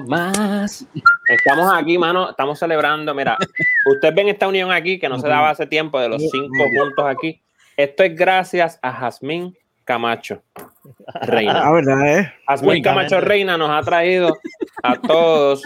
[0.00, 0.86] más.
[1.28, 3.14] Estamos aquí, mano, estamos celebrando.
[3.14, 3.36] Mira,
[3.90, 7.04] ustedes ven esta unión aquí que no se daba hace tiempo de los cinco puntos
[7.06, 7.40] aquí.
[7.76, 10.42] Esto es gracias a Jazmín Camacho
[11.22, 11.62] Reina.
[11.64, 12.32] Ah, verdad, ¿eh?
[12.46, 14.36] Jazmín Camacho Reina nos ha traído
[14.82, 15.62] a todos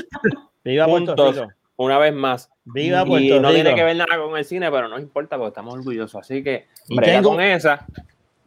[0.65, 2.51] Viva Puerto juntos una vez más.
[2.65, 3.55] Viva Y Puerto no Rico.
[3.63, 6.21] tiene que ver nada con el cine, pero no importa porque estamos orgullosos.
[6.21, 7.87] Así que Y tengo- con esa.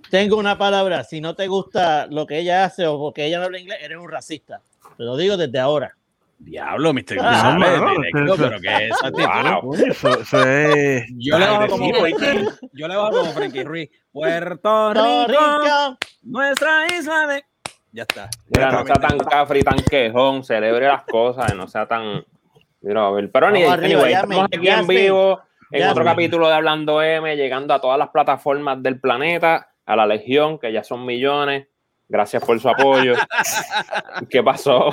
[0.09, 1.03] Tengo una palabra.
[1.03, 3.97] Si no te gusta lo que ella hace o porque ella no habla inglés, eres
[3.99, 4.61] un racista.
[4.99, 5.95] Te lo digo desde ahora.
[6.39, 7.19] Diablo, Mr.
[7.21, 7.57] Ah,
[8.37, 8.89] pero que.
[9.13, 9.73] Wow.
[9.75, 11.05] Eso, eso es.
[11.17, 11.93] Yo le bajo como.
[11.93, 13.89] Frankie, yo le bajo como Frankie Ruiz.
[14.11, 15.97] Puerto Rico, Rico.
[16.23, 17.45] nuestra isla de.
[17.93, 18.29] Ya está.
[18.53, 22.25] Mira, no sea tan cafre y tan quejón, celebre las cosas, no sea tan.
[22.81, 23.31] Mira, a ver.
[23.31, 25.39] Pero ni anyway, estamos aquí en vivo,
[25.71, 30.05] en otro capítulo de Hablando M, llegando a todas las plataformas del planeta, a la
[30.05, 31.67] Legión, que ya son millones.
[32.09, 33.13] Gracias por su apoyo.
[34.29, 34.89] ¿Qué pasó?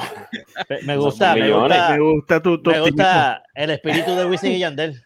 [0.84, 3.04] Me- gusta, me gusta, Me gusta tu, tu me optimismo.
[3.04, 5.02] gusta el espíritu de Wisin y Yandel.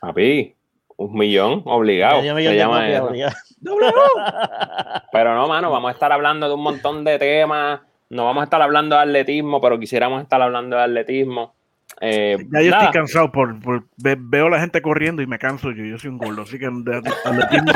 [0.00, 0.54] Papi,
[0.96, 2.18] un millón, obligado.
[2.22, 3.04] Medio se millón de llama copias, eso.
[3.06, 3.36] obligado.
[5.12, 7.80] Pero no, mano, vamos a estar hablando de un montón de temas.
[8.10, 11.54] No vamos a estar hablando de atletismo, pero quisiéramos estar hablando de atletismo.
[12.00, 12.84] Eh, Ya yo nada.
[12.84, 15.84] estoy cansado por, por- ve- veo a la gente corriendo y me canso yo.
[15.84, 17.72] Yo soy un gordo, así que de- de- atletismo.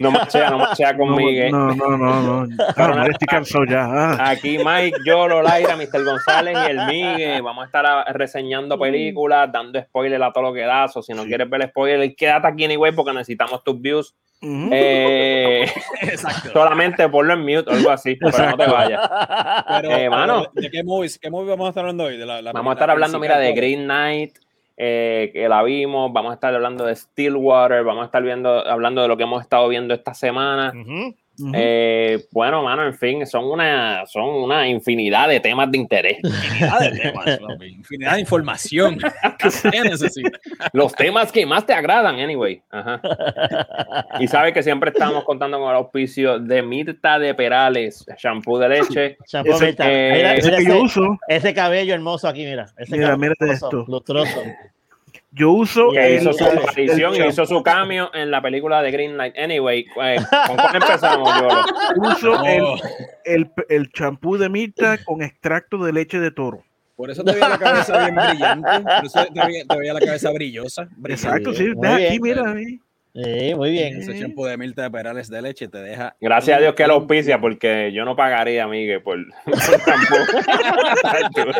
[0.00, 1.48] no machea, no machea no, conmigo.
[1.50, 2.56] no, no, no, no.
[2.74, 3.84] Claro, ya estoy cansado ya.
[3.84, 4.30] Ah.
[4.30, 6.04] Aquí Mike, yo, Lolaira, Mr.
[6.04, 7.40] González y el Migue.
[7.40, 10.86] Vamos a estar a- reseñando películas, dando spoiler a todo lo que da.
[10.94, 11.28] O si no Sí.
[11.28, 14.14] quieres ver spoiler, quédate aquí anyway porque necesitamos tus views.
[14.42, 15.66] Eh,
[16.02, 16.50] Exacto.
[16.52, 19.10] solamente ponlo en mute o algo así, pero no te vayas.
[19.68, 20.46] Pero, Eh, mano.
[20.54, 21.18] ¿De qué movies?
[21.18, 22.16] ¿Qué movie vamos a estar hablando hoy?
[22.16, 23.52] De la, la Vamos a estar hablando, mira, de.
[23.52, 24.38] Green Knight,
[24.76, 26.10] eh, que la vimos.
[26.12, 27.84] Vamos a estar hablando de Stillwater.
[27.84, 30.72] Vamos a estar viendo, hablando de lo que hemos estado viendo esta semana.
[31.40, 31.52] Ujú.
[31.54, 36.18] Eh, bueno, mano, en fin, son una, son una infinidad de temas de interés.
[36.22, 37.26] Infinidad de temas,
[37.66, 38.98] infinidad de información
[39.38, 40.38] que usted necesita.
[40.72, 42.60] Los temas que más te agradan, anyway.
[42.70, 43.00] Ajá.
[44.20, 48.68] Y sabes que siempre estamos contando con el auspicio de Mirta de Perales, shampoo de
[48.68, 49.16] leche.
[49.26, 49.84] Champú, Ese- Mirta.
[49.90, 52.66] eh, Mira, Ese mira que yo ese, uso, ese cabello hermoso aquí, mira.
[52.76, 53.84] Ese Mira, cabello lustroso, esto.
[53.88, 54.42] lustroso.
[55.32, 58.90] Yo uso Que el- hizo su aparición y hizo su cambio en la película de
[58.90, 59.36] Green Knight.
[59.38, 61.28] Anyway, eh, ¿con cuál empezamos,
[61.96, 62.76] uso el, Oh,
[63.24, 66.62] el, el champú de Mirta con extracto de leche de toro.
[66.96, 68.68] por eso te veía la cabeza bien brillante.
[68.80, 70.88] Por eso te veía, te veía la cabeza brillosa.
[70.96, 71.12] brillante.
[71.12, 71.64] Exacto, sí.
[71.74, 72.52] muy Ve aquí, mira.
[72.52, 72.80] ahí.
[73.12, 73.96] Sí, muy bien.
[74.00, 76.14] Ese shampoo de Mirta de Perales de leche te deja.
[76.20, 81.52] Gracias a Dios que lo auspicia, porque yo no pagaría, Miguel, por, por shampoo.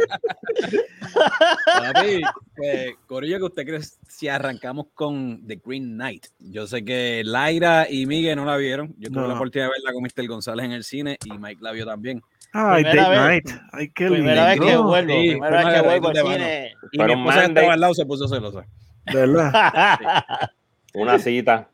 [1.67, 2.23] Papi,
[2.65, 6.27] eh, Corillo, que usted cree si arrancamos con The Green Knight?
[6.39, 8.95] Yo sé que Laira y Miguel no la vieron.
[8.99, 9.29] Yo tuve No.
[9.29, 10.29] la oportunidad de verla con Mr.
[10.29, 12.23] González en el cine y Mike la vio también.
[12.53, 13.45] Ay, Primera Date vez.
[13.45, 13.63] Night.
[13.73, 14.83] Ay, qué Primera vez que lindo.
[14.85, 16.75] vuelvo, Sí, primera vez que vuelvo al cine.
[16.93, 18.67] Y Pero mi un esposa estaba al lado se puso celosa.
[19.13, 19.53] ¿Verdad?
[20.95, 21.69] Una cita.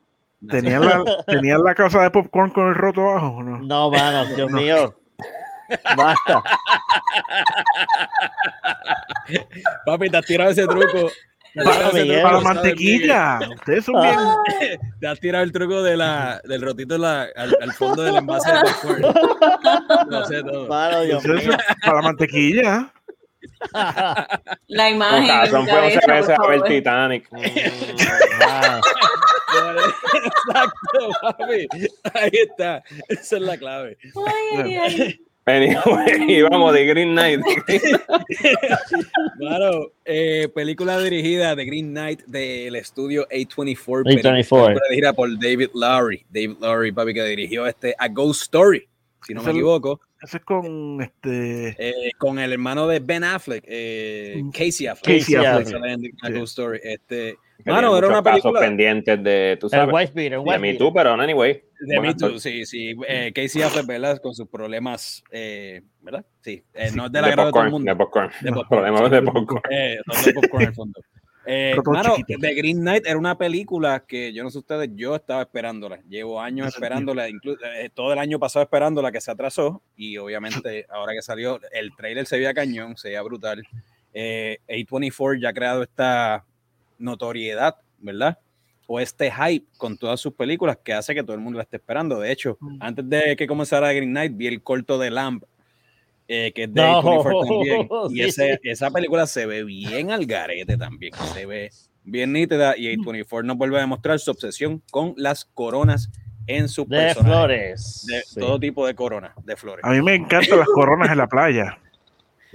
[0.49, 3.59] ¿Tenían la, ¿Tenían la casa de popcorn con el roto abajo o no?
[3.59, 4.95] No, mano, Dios mío.
[5.97, 6.43] Basta.
[9.85, 11.11] Papi, te has tirado ese truco.
[11.65, 12.21] Para Miguel.
[12.23, 13.39] Para la ¿sabes, mantequilla.
[13.55, 14.15] Ustedes son bien.
[14.15, 14.37] Ah?
[15.01, 18.53] Te has tirado el truco de la, del rotito la- al, al fondo del envase
[18.53, 19.03] de popcorn.
[20.11, 21.03] Lo sé todo.
[21.05, 21.41] Dios mío.
[21.41, 22.93] son para la mantequilla.
[24.69, 25.25] La imagen.
[25.25, 26.63] en razón mi fue 11 cabeza, veces a ver.
[26.63, 27.29] Titanic.
[30.25, 31.69] Exacto, papi.
[32.15, 32.83] Ahí está.
[33.09, 33.97] Esa es la clave.
[34.15, 35.21] Ay, ay, ay.
[35.49, 37.41] Anyway, y vamos de Green Knight.
[39.39, 44.03] Claro, eh, película dirigida de Green Knight del estudio A24.
[44.03, 44.05] A24.
[44.05, 46.27] película dirigida por David Lowry.
[46.31, 48.89] David Lowry, papi, que dirigió este A Ghost Story,
[49.25, 51.77] si no me equivoco, Eso es con este.
[51.79, 55.19] eh, con el hermano de Ben Affleck, eh, Casey Affleck.
[55.19, 55.85] Casey Casey Affleck.
[55.85, 56.33] En A Sí.
[56.33, 56.81] Ghost Story.
[56.83, 60.59] Este, mano, era una casos película pendientes de, tú sabes, White Beater, el de White
[60.59, 60.75] Me.
[60.75, 61.63] Too, pero anyway.
[61.81, 62.95] de Me Too, sí, sí.
[63.07, 64.19] Eh, Casey Affleck, ¿verdad?
[64.21, 66.25] Con sus problemas, eh, ¿verdad?
[66.41, 67.91] Sí, eh, no es de agrado de todo el popcorn, mundo.
[67.93, 68.31] de popcorn.
[68.43, 69.11] De popcorn, problemas sí.
[69.11, 69.63] de popcorn.
[69.71, 71.01] Eh, no de popcorn en el fondo.
[71.47, 72.41] Eh, mano, chiquito.
[72.41, 76.01] The Green Knight era una película que yo no sé ustedes, yo estaba esperándola.
[76.09, 80.87] Llevo años esperándola, inclu- eh, todo el año pasado esperándola que se atrasó y obviamente
[80.91, 83.63] ahora que salió el trailer se veía cañón, se veía brutal.
[84.13, 86.45] Eh, A24 ya ha creado esta
[86.99, 88.39] notoriedad, ¿verdad?
[88.87, 91.77] O este hype con todas sus películas que hace que todo el mundo la esté
[91.77, 92.21] esperando.
[92.21, 92.77] De hecho, Mm.
[92.81, 95.43] antes de que comenzara Green Knight, vi el corto de Lamb,
[96.29, 97.89] eh, que es de No, A24 también.
[98.11, 98.69] Y sí, ese- sí.
[98.71, 101.13] esa película se ve bien al garete también.
[101.35, 101.71] Se ve
[102.05, 106.11] bien nítida y A24 nos vuelve a demostrar su obsesión con las coronas
[106.49, 107.25] en sus De personajes.
[107.37, 108.07] flores.
[108.09, 108.41] De Sí.
[108.41, 109.85] todo tipo de corona, de flores.
[109.85, 111.79] A mí me encantan las coronas en la playa.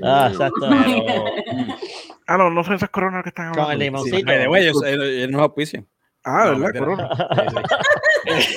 [0.03, 0.61] Ah, exacto.
[0.67, 1.25] Pero,
[2.25, 3.65] Ah, no, no son esas coronas que están hablando.
[3.65, 4.25] Con el sí, limoncito.
[4.25, 5.87] by the way, ellos, ellos- nos auspician.
[6.23, 6.79] Ah, No, ¿verdad?
[6.79, 7.09] Corona.
[8.25, 8.55] Sí, sí.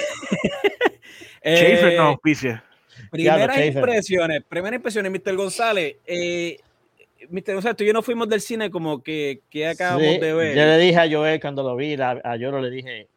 [1.43, 2.65] Schaefer Eh, no auspicia.
[3.11, 5.37] Primeras impresiones, primeras impresiones, Mr.
[5.37, 5.97] González.
[6.07, 6.59] Eh,
[7.31, 7.55] Mr.
[7.55, 10.57] González, tú y yo no fuimos del cine como que, que acabamos Sí, de ver.
[10.57, 13.09] Yo le dije a Joel cuando lo vi, la- a Yoro le dije,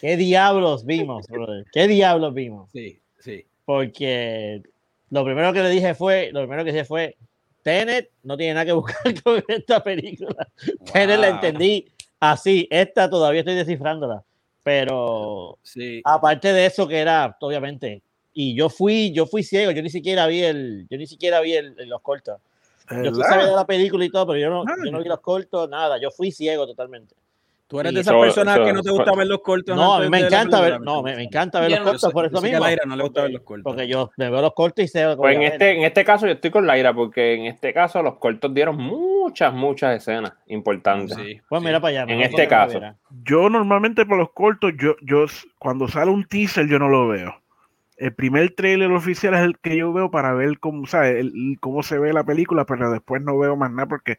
[0.00, 1.64] ¿qué diablos vimos, brother?
[1.72, 2.70] ¿Qué diablos vimos?
[2.72, 3.44] Sí, sí.
[3.64, 4.62] Porque
[5.10, 7.16] lo primero que le dije fue, lo primero que dije fue,
[7.62, 10.48] Tenet no tiene nada que buscar con esta película.
[10.92, 11.34] Tenet la Wow.
[11.36, 11.86] entendí
[12.20, 14.22] así, esta todavía estoy descifrándola.
[14.64, 16.00] Pero Sí.
[16.04, 18.00] aparte de eso que era, obviamente,
[18.34, 21.54] y yo fui, yo fui ciego, yo ni siquiera vi el, yo ni siquiera vi
[21.54, 22.38] el, los cortos.
[22.90, 25.68] Yo sabía de la película y todo, pero yo no, yo no vi los cortos,
[25.68, 25.98] nada.
[26.00, 27.14] Yo fui ciego totalmente.
[27.66, 29.74] Tú eres y de esas personas que no te gusta ver los cortos.
[29.74, 32.12] No, a mí me encanta ver, no, me, me encanta ver Yo los no- cortos
[32.12, 32.66] por yo eso sé que a mismo.
[32.66, 33.62] Laira no le gusta ver los cortos.
[33.64, 35.52] Porque yo me veo los cortos y sé lo Pues en ver.
[35.52, 38.76] este, en este caso yo estoy con Laira porque en este caso los cortos dieron
[38.76, 41.16] muchas, muchas escenas importantes.
[41.16, 41.66] Sí, Pues sí.
[41.66, 42.12] mira para allá.
[42.12, 42.78] En este caso.
[43.24, 45.24] Yo normalmente por los cortos, yo, yo
[45.58, 47.41] cuando sale un teaser yo no lo veo.
[48.02, 51.16] El primer trailer oficial es el que yo veo para ver cómo, ¿sabes?
[51.20, 54.18] El- cómo se ve la película, pero después no veo más nada porque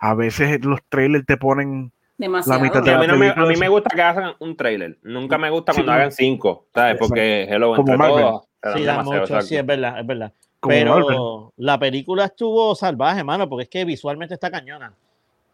[0.00, 2.60] a veces los trailers te ponen Demasiado.
[2.60, 4.56] mitad Y de a la mí, no me, a mí me gusta que hagan un
[4.56, 4.98] trailer.
[5.02, 5.98] Nunca me gusta Sí, cuando no.
[5.98, 6.96] hagan cinco, ¿sabes?
[6.98, 8.42] Porque hello, Como entre todos.
[8.42, 9.46] Sí, da demasiado, mucho, exacto.
[9.46, 10.32] sí, es verdad, es verdad.
[10.58, 11.18] como Pero Marvel.
[11.64, 14.92] la película estuvo salvaje, mano, porque es que visualmente está cañona.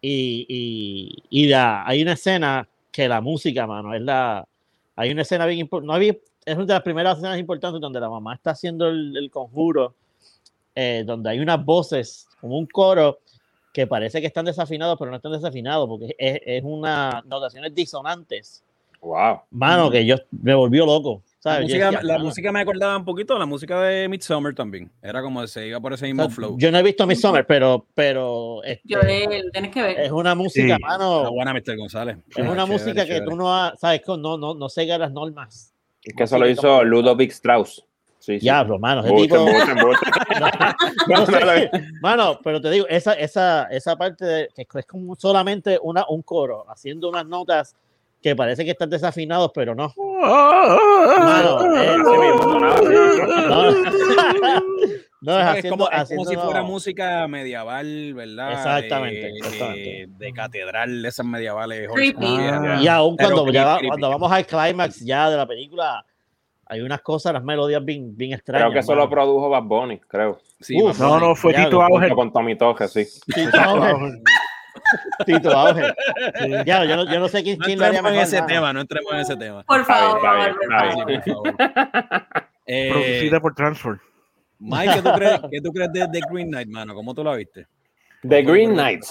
[0.00, 4.44] Y, y, y la- hay una escena que la música, mano, es la.
[4.96, 5.86] Hay una escena bien importante.
[5.88, 6.16] No había,
[6.46, 9.94] es una de las primeras escenas importantes donde la mamá está haciendo el, el conjuro,
[10.74, 13.18] eh, donde hay unas voces, como un coro,
[13.72, 18.62] que parece que están desafinados, pero no están desafinados, porque es, es una notaciones disonantes.
[19.02, 19.40] Wow.
[19.50, 21.22] Mano, que yo me volvió loco.
[21.44, 21.58] La ¿sabes?
[21.68, 24.90] Yo música, decía, la música me acordaba un poquito a la música de Midsommar también.
[25.02, 26.56] Era como se iba por ese O mismo sea, flow.
[26.58, 30.00] Yo no he visto Midsommar, pero, pero este, Yo eh, lo tienes que ver.
[30.00, 30.82] es una música, Sí.
[30.82, 31.18] mano.
[31.18, 31.76] Está buena, Mr.
[31.76, 32.16] González.
[32.16, 33.26] es Ah, una chévere, música que chévere.
[33.26, 34.66] tú no, ha- sabes, que no, no, no
[34.98, 35.72] las normas.
[36.06, 37.84] Es que eso lo hizo Ludovic Strauss.
[38.20, 38.38] Sí, sí.
[38.38, 39.04] Diablo, mano.
[39.04, 39.36] Ese tipo,
[41.08, 41.70] no No, sé,
[42.00, 46.22] mano, pero te digo, esa, esa, esa parte de, que es como solamente una, un
[46.22, 47.74] coro, haciendo unas notas
[48.22, 49.92] que parece que están desafinados, pero no.
[49.96, 52.16] Mano, eh, sí.
[53.48, 53.70] No,
[55.32, 56.66] no es es haciendo, como, es como si fuera no.
[56.66, 58.52] música medieval, ¿verdad?
[58.52, 59.80] Exactamente, De, exactamente.
[59.80, 61.88] de- de catedral, de esas medievales.
[61.92, 62.24] Creepy.
[62.24, 62.82] oscuras.
[62.82, 63.88] Y aún cuando, ya creepy.
[63.88, 66.04] cuando vamos al clímax ya de la película,
[66.68, 68.64] hay unas cosas, las melodías bien, bien extrañas.
[68.64, 70.38] Creo que eso lo produjo Bad Bunny, creo.
[70.60, 72.12] Sí, Uf, No, no, fue Tito Auger.
[72.14, 73.06] Con Tommy Toje, sí.
[73.32, 74.22] Tito Auge.
[75.26, 75.94] Tito Auge.
[76.64, 78.46] Ya, yo, no, yo no sé quién, No quién lo haría en ese mano.
[78.46, 79.62] tema, no entremos en ese tema.
[79.64, 82.26] Por Está bien, favor, está bien, está.
[82.68, 83.92] Eh, Producida por Transfer.
[84.58, 86.94] Mike, ¿qué tú, crees, ¿qué tú crees de The Green Knight, mano?
[86.94, 87.66] ¿Cómo tú la viste?
[88.26, 89.04] The Green Knight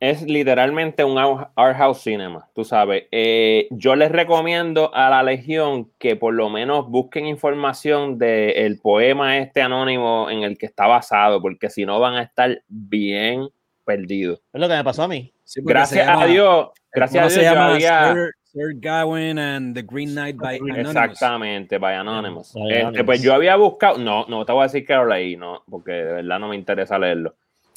[0.00, 3.04] es literalmente un art house cinema, tú sabes.
[3.12, 9.38] Eh, yo les recomiendo a la Legión que por lo menos busquen información del poema
[9.38, 13.48] este anónimo en el que está basado, porque si no van a estar bien
[13.84, 14.40] perdidos.
[14.52, 15.32] Es lo que me pasó a mí.
[15.44, 18.14] Sí, Gracias llama- a Dios, gracias a Dios se yo llama había...
[18.56, 20.86] Sir, Gawain and The Green Knight by Anonymous.
[20.88, 22.54] Exactamente, by Anonymous.
[22.54, 23.04] By Este, Anonymous.
[23.06, 25.92] pues yo había buscado, no, no te voy a decir que lo leí, no, porque
[25.92, 27.34] de verdad no me interesa leerlo.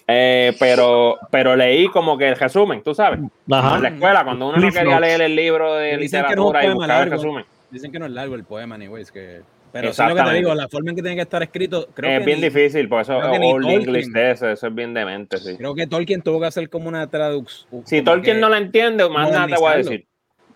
[0.07, 3.19] Eh, pero, pero leí como que el resumen, tú sabes.
[3.19, 3.87] En la Ajá.
[3.89, 6.69] escuela, cuando uno no quería leer el libro de Dicen que no es literatura y
[6.73, 7.15] buscaba el largo.
[7.23, 7.45] resumen.
[7.69, 9.11] Dicen que no es largo el poema, anyways.
[9.11, 9.41] Que...
[9.71, 12.09] Pero sí lo que te digo, la forma en que tiene que estar escrito, creo
[12.11, 13.81] Es que bien ni- difícil, por eso Old Tolkien.
[13.81, 15.55] English de eso, eso es bien demente, sí.
[15.57, 17.85] Creo que Tolkien tuvo que hacer como una traducción.
[17.85, 20.07] Si Tolkien no la entiende, más nada te voy a decir.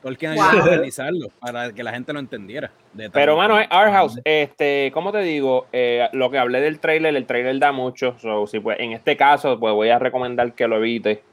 [0.04, 0.44] Tolkien Wow.
[0.44, 2.72] ayudó a modernizarlo para que la gente lo entendiera.
[3.14, 4.20] Pero, mano, es Art House.
[4.24, 5.68] Este, ¿cómo te digo?
[5.72, 8.16] Eh, lo que hablé del trailer, el trailer da mucho.
[8.20, 11.24] So, si, pues, en este caso, pues voy a recomendar que lo evite.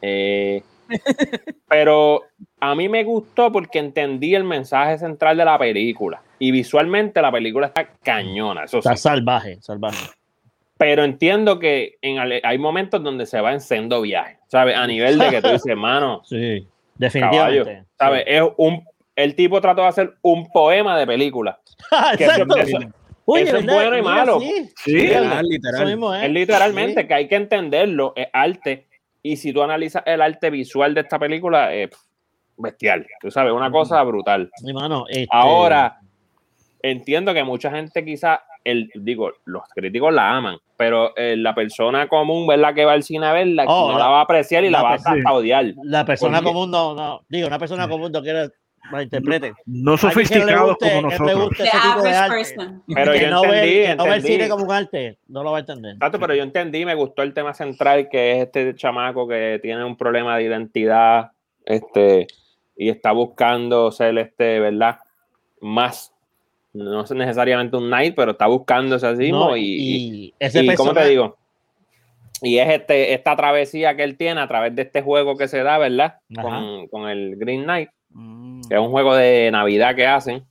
[0.00, 0.62] Eh,
[1.68, 2.22] pero
[2.60, 6.22] a mí me gustó porque entendí el mensaje central de la película.
[6.38, 8.88] Y visualmente la película está cañona, eso sí.
[8.88, 10.06] Está salvaje, salvaje.
[10.76, 14.76] Pero entiendo que en, hay momentos donde se va en sendo viaje, ¿sabes?
[14.76, 16.66] A nivel de que tú dices, mano, Sí,
[16.98, 17.84] caballo, definitivamente.
[17.98, 18.24] ¿sabes?
[18.26, 18.84] Es un,
[19.16, 21.60] el tipo trató de hacer un poema de película.
[22.18, 22.56] Que eso- Exacto.
[22.56, 22.78] eso-
[23.26, 24.38] Oye, eso es bueno y malo.
[24.38, 24.70] sí.
[24.84, 25.86] Sí, Literal, Eso literal.
[25.86, 26.24] mismo es.
[26.24, 27.08] Es literalmente Sí.
[27.08, 28.86] que hay que entenderlo, es arte.
[29.22, 31.88] Y si tú analizas el arte visual de esta película, es
[32.58, 33.06] bestial.
[33.22, 34.50] Tú sabes, una cosa brutal.
[34.74, 35.98] Mano, este, Ahora,
[36.90, 42.08] entiendo que mucha gente quizá, el, digo, los críticos la aman, pero eh, la persona
[42.08, 42.74] común, ¿verdad?
[42.74, 44.82] Que va al cine a verla, Oh, no la- la va a apreciar y la,
[44.82, 45.72] la va a odiar.
[45.82, 48.50] La persona Porque- común no, no, digo, una persona común no quiere
[48.90, 49.54] malinterpreten.
[49.64, 51.52] No le sofisticados guste- como nosotros.
[51.58, 52.44] ese tipo de arte.
[52.94, 53.46] Pero que yo no ve,
[53.86, 54.32] entendí, no ve el entendí.
[54.36, 55.94] cine como un arte, no lo va a entender.
[55.94, 59.82] Exacto, pero yo entendí, me gustó el tema central, que es este chamaco que tiene
[59.84, 61.30] un problema de identidad,
[61.64, 62.26] este,
[62.76, 64.98] y está buscando ser este, ¿verdad?
[65.62, 66.12] Más,
[66.74, 70.92] no es necesariamente un knight, pero está buscándose así mismo No, y, y- ese ¿cómo
[70.92, 71.36] te digo?
[72.42, 75.62] Y es este, esta travesía que él tiene a través de este juego que se
[75.62, 76.16] da, ¿verdad?
[76.42, 78.60] Con, con el Green Knight, Mm.
[78.68, 80.44] que es un juego de Navidad que hacen.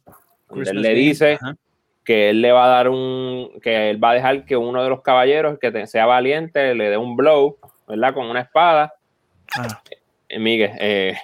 [0.50, 1.56] donde él le dice ajá.
[2.04, 4.90] que él le va a dar un, que él va a dejar que uno de
[4.90, 8.14] los caballeros que te- sea valiente le dé un blow, ¿verdad?
[8.14, 8.94] Con una espada.
[9.58, 9.82] Ah.
[10.30, 11.16] Eh, Miguel, eh,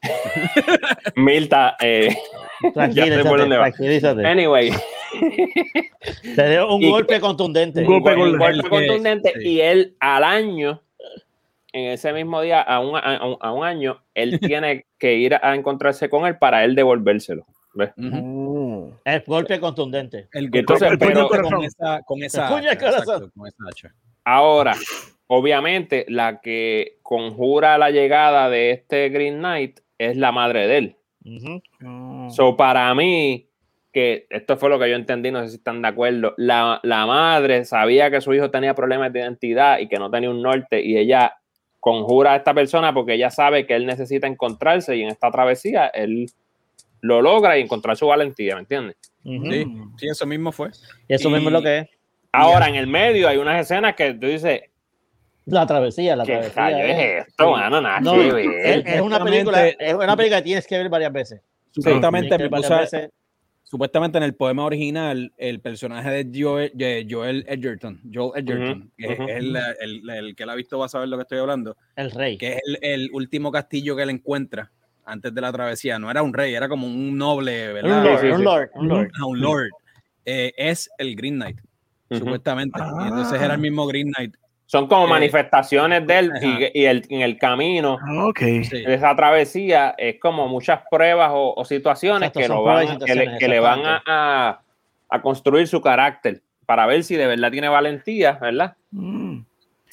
[1.16, 2.16] Milta, eh,
[2.74, 4.70] Tranquilízate, anyway,
[6.36, 7.80] Te dio un Y- golpe contundente.
[7.80, 9.48] Un golpe un golpe el que- contundente sí.
[9.48, 10.82] y él al año,
[11.72, 15.34] en ese mismo día, a un, a un- a un año, él tiene que ir
[15.34, 17.44] a encontrarse con él para él devolvérselo.
[17.74, 17.90] ¿ves?
[17.96, 18.16] Ujú.
[18.16, 18.98] Mm.
[19.04, 20.28] El golpe contundente.
[20.32, 23.94] El Y entonces, golpe pero- con esa, con esa hacha, exacto, con esa hacha.
[24.24, 24.74] Ahora,
[25.26, 30.96] obviamente, la que conjura la llegada de este Green Knight es la madre de él.
[31.24, 32.30] Mm.
[32.30, 33.46] So, para mí,
[33.92, 37.06] que esto fue lo que yo entendí, no sé si están de acuerdo, la, la
[37.06, 40.82] madre sabía que su hijo tenía problemas de identidad y que no tenía un norte
[40.82, 41.34] y ella
[41.78, 45.88] conjura a esta persona porque ella sabe que él necesita encontrarse y en esta travesía
[45.88, 46.26] él
[47.00, 48.96] lo logra y encontrar su valentía, ¿me entiendes?
[49.24, 49.30] Sí,
[49.66, 49.96] Mm.
[49.98, 50.70] sí, eso mismo fue.
[51.08, 51.88] Y eso mismo es lo que es.
[52.32, 54.62] Ahora, en el medio hay unas escenas que tú dices,
[55.46, 56.86] La travesía, la ¿qué travesía.
[56.86, 57.18] eh.
[57.18, 57.80] es esto, mano?
[57.80, 58.46] Nada No, que ver.
[58.64, 61.40] es, es una película, es una película que tienes que ver varias veces.
[61.72, 63.10] Supuestamente, a- varias veces.
[63.64, 69.12] supuestamente en el poema original, el personaje de Joel, de Joel Edgerton, Joel Edgerton, que
[69.12, 71.76] es el, el- el que la ha visto va a saber lo que estoy hablando,
[71.96, 72.36] El rey.
[72.38, 74.70] que es el, el último castillo que él encuentra
[75.04, 75.98] antes de la travesía.
[75.98, 77.98] No era un rey, era como un noble, ¿verdad?
[77.98, 78.44] Un lord, Sí, sí, un sí.
[78.44, 79.10] lord, un lord.
[79.20, 79.68] Ah, un lord.
[80.24, 81.58] Eh, es el Green Knight,
[82.10, 82.78] supuestamente.
[82.78, 83.44] Y entonces Ah.
[83.44, 84.34] era el mismo Green Knight.
[84.72, 88.38] Son como Eh, manifestaciones de él y, y el, en el camino Ah, Ok.
[88.38, 88.80] Sí.
[88.82, 92.86] de esa travesía es como muchas pruebas o, o situaciones Exacto, que, lo van, que,
[92.86, 94.60] le, situaciones, que le van a, a-
[95.10, 98.74] a construir su carácter para ver si de verdad tiene valentía, ¿verdad?
[98.92, 99.40] Mm.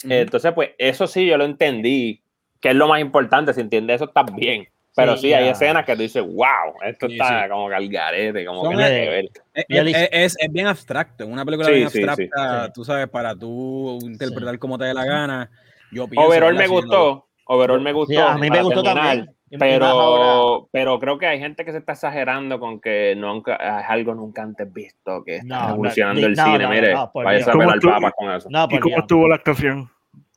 [0.09, 2.21] Entonces, pues eso sí, yo lo entendí,
[2.61, 4.69] que es lo más importante, si entiendes eso, está bien.
[4.95, 7.49] Pero sí, Sí, hay escenas que tú dices, wow, esto Sí, está sí.
[7.49, 9.25] como galgarete, como Son que nada de- que ver.
[9.53, 12.71] Es, Y Alicia- es- es- es bien abstracto, es una película Sí, bien abstracta, sí.
[12.73, 15.49] tú sabes, para tú interpretar como te dé la gana.
[15.91, 18.13] Yo pienso, Overall me gustó, overall me gustó.
[18.13, 19.35] Sí, a mí me gustó terminar, también.
[19.57, 24.13] Pero, pero creo que hay gente que se está exagerando con que nunca, es algo
[24.13, 26.59] nunca antes visto, que está No, no, el no, cine.
[26.59, 28.47] no, Mire, vaya a ¿Cómo tú- papas con eso.
[28.51, 28.99] No, ¿Y cómo Dios.
[29.01, 29.89] estuvo la actuación?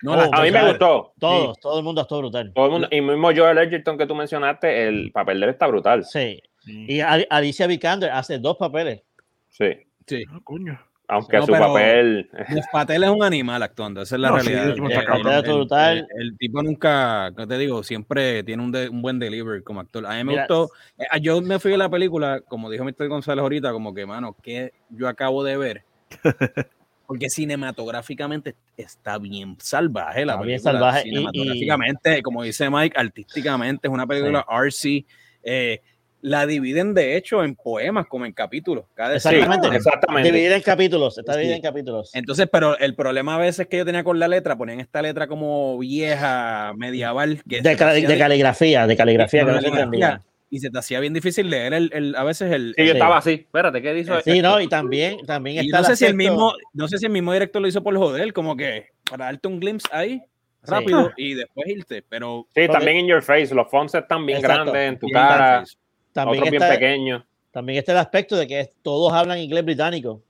[0.02, 1.12] No, Oh, A mí me gustó.
[1.18, 2.52] Todos, todo el mundo estuvo brutal.
[2.54, 5.66] Todo el mundo, y mismo Joel Edgerton que tú mencionaste, el papel de él está
[5.68, 6.04] brutal.
[6.04, 6.42] Sí.
[6.66, 9.02] Y Al- Alicia Vikander hace dos papeles.
[9.49, 9.66] Sí.
[10.06, 10.25] Sí.
[10.30, 10.78] Ah, coño.
[11.09, 12.30] Aunque No, su papel.
[12.49, 14.68] Jeff Patel es un animal actuando, esa es la No, sí, realidad.
[14.68, 15.99] el tipo está Eh, el, Está brutal.
[16.16, 17.82] el- el tipo nunca, ¿qué te digo?
[17.82, 20.06] Siempre tiene un, de- un buen delivery como actor.
[20.06, 20.71] A mí me Mira, gustó.
[20.99, 23.09] eh, Yo me fui de la película, como dijo Mr.
[23.09, 25.85] González ahorita, como que, mano, que yo acabo de ver.
[27.12, 30.73] Porque cinematográficamente está bien salvaje la Está bien película.
[30.73, 35.04] salvaje y- y- Cinematográficamente, como dice Mike, artísticamente es una película RC.
[35.45, 35.81] eh,
[36.23, 38.85] la dividen de hecho en poemas como en capítulos.
[38.95, 39.76] Cada Sí, Exactamente.
[39.76, 40.31] exactamente.
[40.31, 41.19] Dividida en capítulos.
[41.19, 41.38] Está Sí.
[41.40, 42.11] dividida en capítulos.
[42.14, 45.26] Entonces, pero el problema a veces que yo tenía con la letra, ponían esta letra
[45.26, 47.76] como vieja, medieval, que De, de
[48.19, 50.23] caligrafía, de caligrafía que no se entendía.
[50.54, 52.75] Y se te hacía bien difícil leer el, el- a veces el.
[52.76, 53.30] Sí, yo el- estaba así.
[53.32, 54.12] Espérate, ¿qué dice?
[54.23, 57.06] Sí, no, y también, también y está no sé si el mismo, no sé si
[57.06, 60.21] el mismo director lo hizo por joder, como que para darte un glimpse ahí
[60.64, 63.54] rápido y después irte, pero Sí, también in your face.
[63.54, 64.64] Los fonts están bien Exacto.
[64.73, 65.64] grandes en tu bien cara,
[66.12, 67.25] también otros bien pequeños.
[67.50, 70.23] también está el aspecto de que todos hablan inglés británico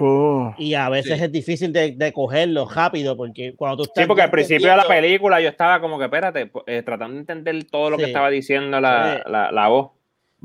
[0.00, 0.54] Oh.
[0.56, 1.24] y a veces Sí.
[1.24, 4.76] es difícil de, de cogerlo rápido porque cuando tú estás Sí, porque al principio de
[4.78, 8.30] la película yo estaba como que, espérate, eh, tratando de entender todo lo que estaba
[8.30, 9.30] diciendo la, Sí.
[9.30, 9.90] la, la voz.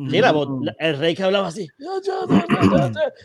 [0.09, 0.67] Sí, la voz- Mm.
[0.77, 1.67] el rey que hablaba así.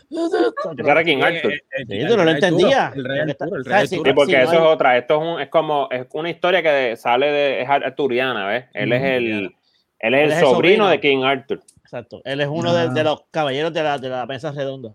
[0.09, 1.53] Ese era King Arthur.
[1.53, 2.31] Eh, eh, Sí, el tú no lo.
[2.31, 3.89] El rey Arturo, el rey ¿sabes?
[3.89, 4.11] Sí, Arturo.
[4.11, 4.97] Sí, porque eso es otra.
[4.97, 8.65] Esto es, un, es como es una historia que sale de es arturiana, ¿ves?
[8.73, 9.55] Él es el
[9.99, 10.87] él es el, sobrino, sobrino.
[10.89, 11.61] de King Arthur.
[11.81, 12.21] Exacto.
[12.25, 12.87] Él es uno de, Ah.
[12.87, 14.93] de los caballeros de la, de la mesa redonda.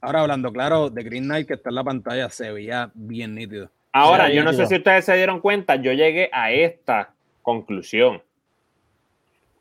[0.00, 3.70] Ahora hablando claro, de Green Knight que está en la pantalla se veía bien nítido.
[3.92, 8.22] Ahora, yo no sé si ustedes se dieron cuenta, yo llegué a esta conclusión.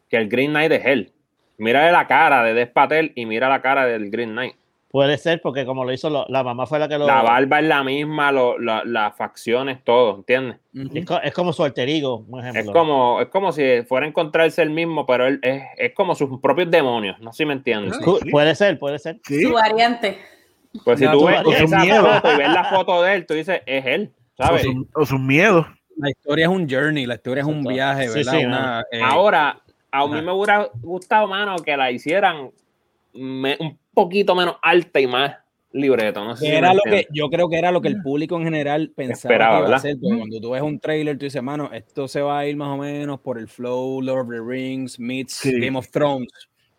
[0.08, 1.12] Que el Green Knight es él.
[1.58, 4.56] Mira la cara de Des Patel y mira la cara del Green Knight.
[4.92, 7.06] Puede ser, porque como lo hizo lo- la mamá fue la que lo.
[7.06, 10.58] La barba es la misma, lo- la- las facciones, todo, ¿entiendes?
[10.96, 12.62] Es, co- es como su alter ego, por ejemplo.
[12.64, 16.16] Es como, es como si fuera a encontrarse el mismo, pero él es, es como
[16.16, 18.00] sus propios demonios, no sé si me entiendes.
[18.00, 19.20] Cu- Puede ser, puede ser.
[19.26, 19.44] Sí.
[19.44, 20.18] Su variante.
[20.84, 22.06] Pues si No, tú ves esa Miedo.
[22.08, 24.64] foto y ves la foto de él, tú dices, es él, O, ¿sabes?
[24.64, 25.68] su- o sus miedos.
[25.98, 28.32] La historia es un journey, la historia es un viaje, ¿verdad?
[28.40, 29.60] sí, Una, eh, Ahora,
[29.92, 32.50] a mí me hubiera gustado, mano, que la hicieran
[33.14, 35.36] me- un poquito menos alta y más
[35.72, 38.36] libreto, no sé si era lo que yo creo que era lo que el público
[38.38, 41.26] en general pensaba Esperaba, que iba a hacer, porque cuando tú ves un trailer tú
[41.26, 44.30] dices, mano, esto se va a ir más o menos por el flow Lord of
[44.32, 45.60] the Rings meets Sí.
[45.60, 46.28] Game of Thrones.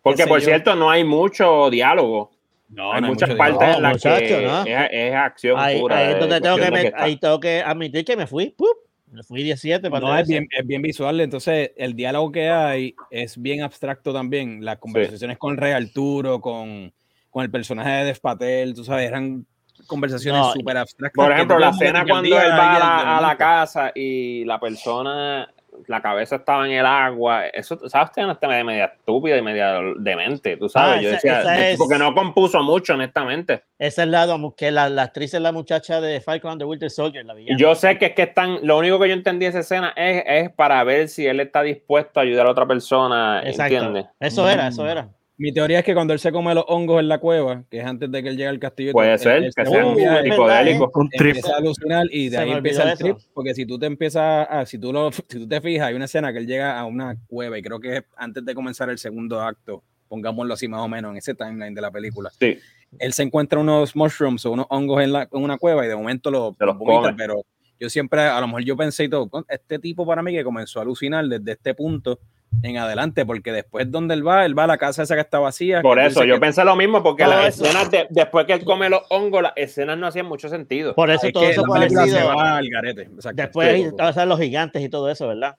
[0.01, 0.45] Porque, por yo.
[0.45, 2.31] cierto, no hay mucho diálogo.
[2.69, 3.77] No, hay no hay muchas mucho partes diálogo.
[3.77, 4.63] en las No, que ¿no?
[4.65, 5.97] es, es acción Ahí, pura.
[5.97, 7.03] ahí de donde tengo que, me- está.
[7.03, 8.49] ahí tengo que admitir que me fui.
[8.49, 8.67] ¡pup!
[9.11, 12.95] Me fui 17 para No, es bien, es bien visual, entonces el diálogo que hay
[13.09, 14.63] es bien abstracto también.
[14.65, 16.91] Las conversaciones con Rey Arturo, con,
[17.31, 19.45] con el personaje de Dev Patel, tú sabes, eran
[19.87, 21.15] conversaciones No, súper abstractas.
[21.15, 24.59] Por que ejemplo, la que te cuando él va a la, a casa y la
[24.59, 25.49] persona,
[25.87, 28.11] la cabeza estaba en el agua, eso, ¿sabes?
[28.11, 30.97] Tiene hasta media, media estúpida y media demente, tú sabes.
[30.97, 33.63] Ah, Yo esa- decía, esa es- porque no compuso mucho, honestamente.
[33.79, 36.65] Ese es el lado que la, la actriz es la muchacha de Falcon and the
[36.65, 37.57] Winter Soldier, la villana.
[37.57, 40.23] yo sé que es que están, lo único que yo entendí de esa escena es,
[40.27, 43.75] es para ver si él está dispuesto a ayudar a otra persona, Exacto.
[43.75, 44.05] ¿entiendes?
[44.19, 44.67] Eso era, Mm.
[44.67, 45.07] eso era.
[45.41, 47.85] Mi teoría es que cuando él se come los hongos en la cueva, que es
[47.85, 50.91] antes de que él llegue al castillo, Puede ser, él que se sea un psicodélico.
[50.93, 51.27] Un trip.
[51.37, 53.27] empieza a alucinar y de Se ahí empieza el trip, eso.
[53.33, 56.05] porque si tú te empiezas a, si tú lo, si tú te fijas, hay una
[56.05, 58.97] escena que él llega a una cueva y creo que es antes de comenzar el
[58.99, 62.29] segundo acto, pongámoslo así más o menos en ese timeline de la película.
[62.39, 62.59] Sí.
[62.99, 65.95] Él se encuentra unos mushrooms o unos hongos en, la, en una cueva y de
[65.95, 67.13] momento lo, Se los vomita, come.
[67.17, 67.41] pero
[67.79, 70.43] yo siempre, a lo mejor yo pensé y todo, "Con- este tipo para mí que
[70.43, 72.19] comenzó a alucinar desde este punto
[72.63, 75.39] en adelante, porque después donde él va, él va a la casa esa que está
[75.39, 75.81] vacía.
[75.81, 77.63] Por eso, yo que- pensé lo mismo, porque las eso.
[77.65, 80.93] escenas, de- después que él come los hongos, las escenas no hacían mucho sentido.
[80.93, 83.01] Por eso es todo eso película se va al garete.
[83.03, 83.41] exacto.
[83.41, 83.81] Después Sí.
[83.83, 85.55] estaban los gigantes y todo eso, ¿verdad?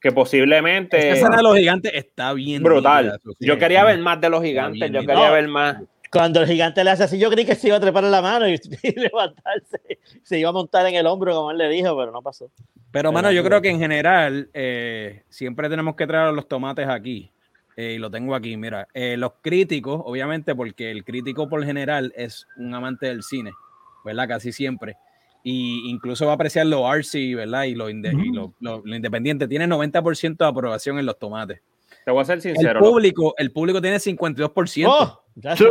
[0.00, 0.98] Que posiblemente.
[0.98, 3.18] Esa escena de los gigantes está bien brutal.
[3.40, 5.32] Yo quería ver más de los gigantes, bien yo quería No.
[5.32, 5.76] ver más.
[6.14, 8.22] Cuando el gigante le hace así, yo creí que se iba a trepar en la
[8.22, 9.80] mano y, y levantarse.
[10.22, 12.50] Se iba a montar en el hombro, como él le dijo, pero no pasó.
[12.90, 17.30] Pero, mano, yo creo que en general eh, siempre tenemos que traer los tomates aquí.
[17.76, 18.86] eh, y lo tengo aquí, mira.
[18.94, 23.50] Eh, los críticos, obviamente, porque el crítico por general es un amante del cine,
[24.04, 24.28] ¿verdad?
[24.28, 24.96] Casi siempre.
[25.42, 27.64] Y incluso va a apreciar lo artsy, ¿verdad?
[27.64, 29.46] Y lo, inde- y lo, lo- lo independiente.
[29.48, 31.60] Tiene 90% de aprobación en los tomates.
[32.04, 32.80] Te voy a ser El sincero.
[32.80, 34.86] lo- público, el público tiene 52%.
[34.90, 35.22] ¡Oh!
[35.36, 35.64] Ya Sí.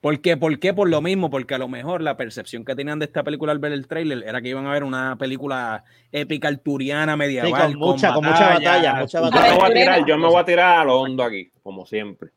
[0.00, 0.36] ¿Por qué?
[0.36, 0.74] ¿Por qué?
[0.74, 3.60] Por lo mismo, porque a lo mejor la percepción que tenían de esta película al
[3.60, 7.52] ver el tráiler era que iban a ver una película épica arturiana Sí, medieval.
[7.52, 10.44] con mucha, con mucha batalla, mucha Yo me voy a tirar, yo me voy a
[10.44, 12.30] tirar a lo hondo aquí, como siempre.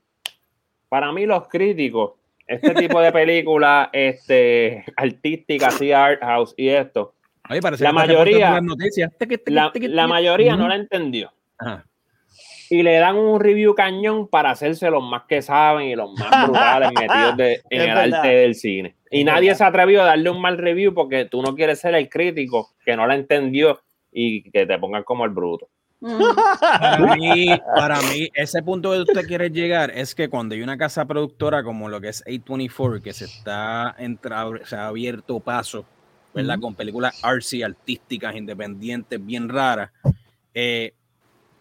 [0.89, 2.11] Para mí, los críticos,
[2.45, 7.15] este tipo de películas este, artísticas, así art house y esto,
[7.49, 9.11] Oye, parece La mayoría- las noticias.
[9.47, 11.31] La, la mayoría no la entendió.
[11.57, 11.83] Ajá.
[12.77, 16.29] Y le dan un review cañón para hacerse los más que saben y los más
[16.47, 18.19] brutales metidos de- en Es el verdad.
[18.19, 18.95] arte del cine.
[19.09, 19.57] Y Es nadie verdad.
[19.57, 22.95] se atrevió a darle un mal review porque tú no quieres ser el crítico que
[22.97, 23.79] no la entendió
[24.11, 25.69] y que te pongan como el bruto.
[26.01, 30.77] Para mí, para mí, ese punto que usted quiere llegar es que cuando hay una
[30.77, 35.85] casa productora como lo que es A24, que se está entra, se ha abierto paso,
[36.33, 36.59] ¿verdad?
[36.59, 39.91] Con películas artsy, artísticas, independientes, bien raras,
[40.53, 40.93] eh,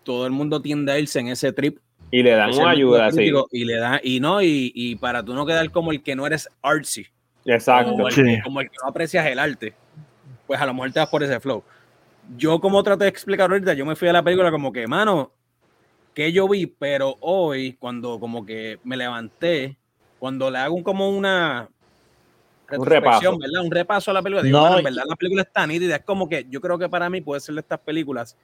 [0.04, 1.78] todo el mundo tiende a irse en ese trip.
[2.10, 3.16] Y le dan una ayuda, sí.
[3.16, 6.14] crítico, Y le da, y no, y, y para tú no quedar como el que
[6.14, 7.06] no eres artsy,
[7.44, 7.92] Exacto.
[7.92, 8.22] como el, Sí.
[8.22, 9.74] que, como el que no aprecias el arte,
[10.46, 11.64] pues a lo mejor te vas por ese flow.
[12.36, 15.32] Yo, como traté de explicar ahorita, yo me fui a la película como que, mano,
[16.14, 19.76] que yo vi, pero hoy, cuando como que me levanté,
[20.20, 21.68] cuando le hago como una
[22.70, 23.36] Un repaso.
[23.38, 23.62] ¿verdad?
[23.64, 26.04] Un repaso a la película, digo, No, mano, en verdad la película está nítida, es
[26.04, 28.36] como que yo creo que para mí puede ser de estas películas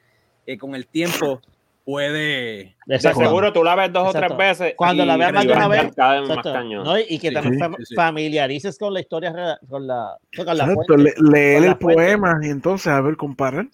[0.46, 1.40] que con el tiempo
[1.84, 2.76] puede...
[2.86, 4.74] De seguro tú la ves dos o tres veces.
[4.76, 6.52] Cuando la veas más de una vez, cada vez más Exacto.
[6.52, 6.84] cañón.
[6.84, 10.66] No, y, que Sí, también sí, sí, familiarices con la historia, con la, con la
[10.66, 10.96] fuente.
[10.98, 11.94] le- leer Con la el fuente.
[11.94, 13.66] poema y entonces a ver comparar.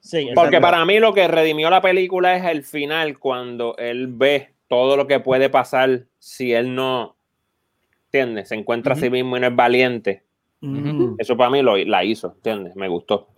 [0.00, 4.52] Sí, Porque para mí lo que redimió la película es el final, cuando él ve
[4.68, 7.16] todo lo que puede pasar si él no,
[8.06, 8.48] ¿entiendes?
[8.50, 10.22] Se encuentra a sí mismo y no es valiente.
[10.60, 11.14] Mm.
[11.18, 12.76] Eso para mí lo, la hizo, ¿entiendes?
[12.76, 13.28] Me gustó.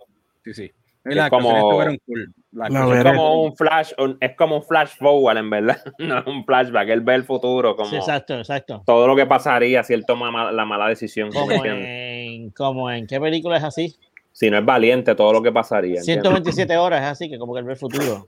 [0.43, 0.71] Sí, sí.
[1.05, 1.69] Es como-
[2.05, 2.33] cool.
[2.53, 5.77] La Es como un flash, un- es como un flash forward, en verdad.
[5.99, 8.83] No es un flashback, él ve el futuro, como Sí, exacto, exacto.
[8.85, 11.29] todo lo que pasaría si él toma ma- la mala decisión.
[11.31, 11.85] Como ¿entiendes?
[11.87, 13.95] en, como en qué película es así.
[14.31, 15.99] Si no es valiente, todo lo que pasaría.
[15.99, 16.23] ¿entiendes?
[16.23, 18.27] 127 horas es así, que como que él ve el futuro.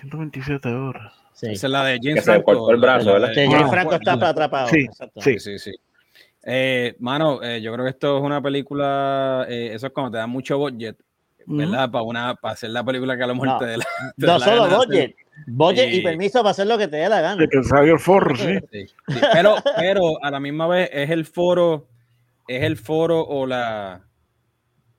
[0.00, 1.12] 127 horas.
[1.34, 1.46] Sí.
[1.52, 2.52] Esa es la de Que James se le Franco.
[2.60, 3.32] cortó el brazo, la- ¿verdad?
[3.34, 4.68] Que James Franco está la- atrapado.
[4.68, 5.20] Sí, exacto.
[5.20, 5.38] sí.
[5.38, 5.78] Sí, sí, sí.
[6.44, 10.18] Eh, mano, eh, yo creo que esto es una película, eh, eso es cuando te
[10.18, 10.96] dan mucho budget,
[11.56, 11.90] ¿verdad?
[11.90, 13.58] Para una, para hacer la película que a lo mejor No.
[13.58, 13.84] te dé la-
[14.16, 15.16] te No la solo budget.
[15.46, 17.36] Budget y permiso para hacer lo que te dé la gana.
[17.40, 18.58] De que salió el forro, sí.
[18.72, 19.20] Sí, sí.
[19.32, 21.86] Pero, pero a la misma vez es el foro,
[22.46, 24.02] es el foro o la,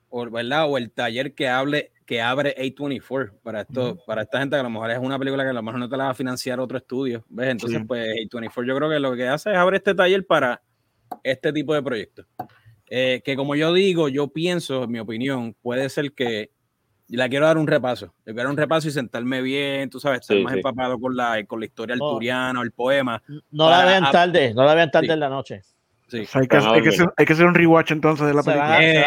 [0.10, 0.66] o, ¿verdad?
[0.70, 4.64] O el taller que hable, que abre A24 para esto, para esta gente que a
[4.64, 6.60] lo mejor es una película que a lo mejor no te la va a financiar
[6.60, 7.50] otro estudio, ¿ves?
[7.50, 7.86] Entonces, Sí.
[7.86, 10.62] pues A24 yo creo que lo que hace es abrir este taller para
[11.24, 12.26] este tipo de proyectos.
[12.90, 16.50] Eh, que como yo digo, yo pienso, en mi opinión, puede ser que
[17.08, 18.14] la quiero dar un repaso.
[18.26, 20.60] Le quiero dar un repaso y sentarme bien, tú sabes, estar Sí, más sí.
[20.60, 22.08] empapado con la, con la historia Oh.
[22.08, 23.22] arturiana, el poema.
[23.52, 25.14] No la vean tarde, no la vean tarde Sí.
[25.14, 25.62] en la noche.
[26.08, 26.22] Sí.
[26.22, 28.42] O sea, hay, que, hay, que hacer, hay que hacer un rewatch entonces de la
[28.44, 28.84] película.
[28.84, 29.04] Eh,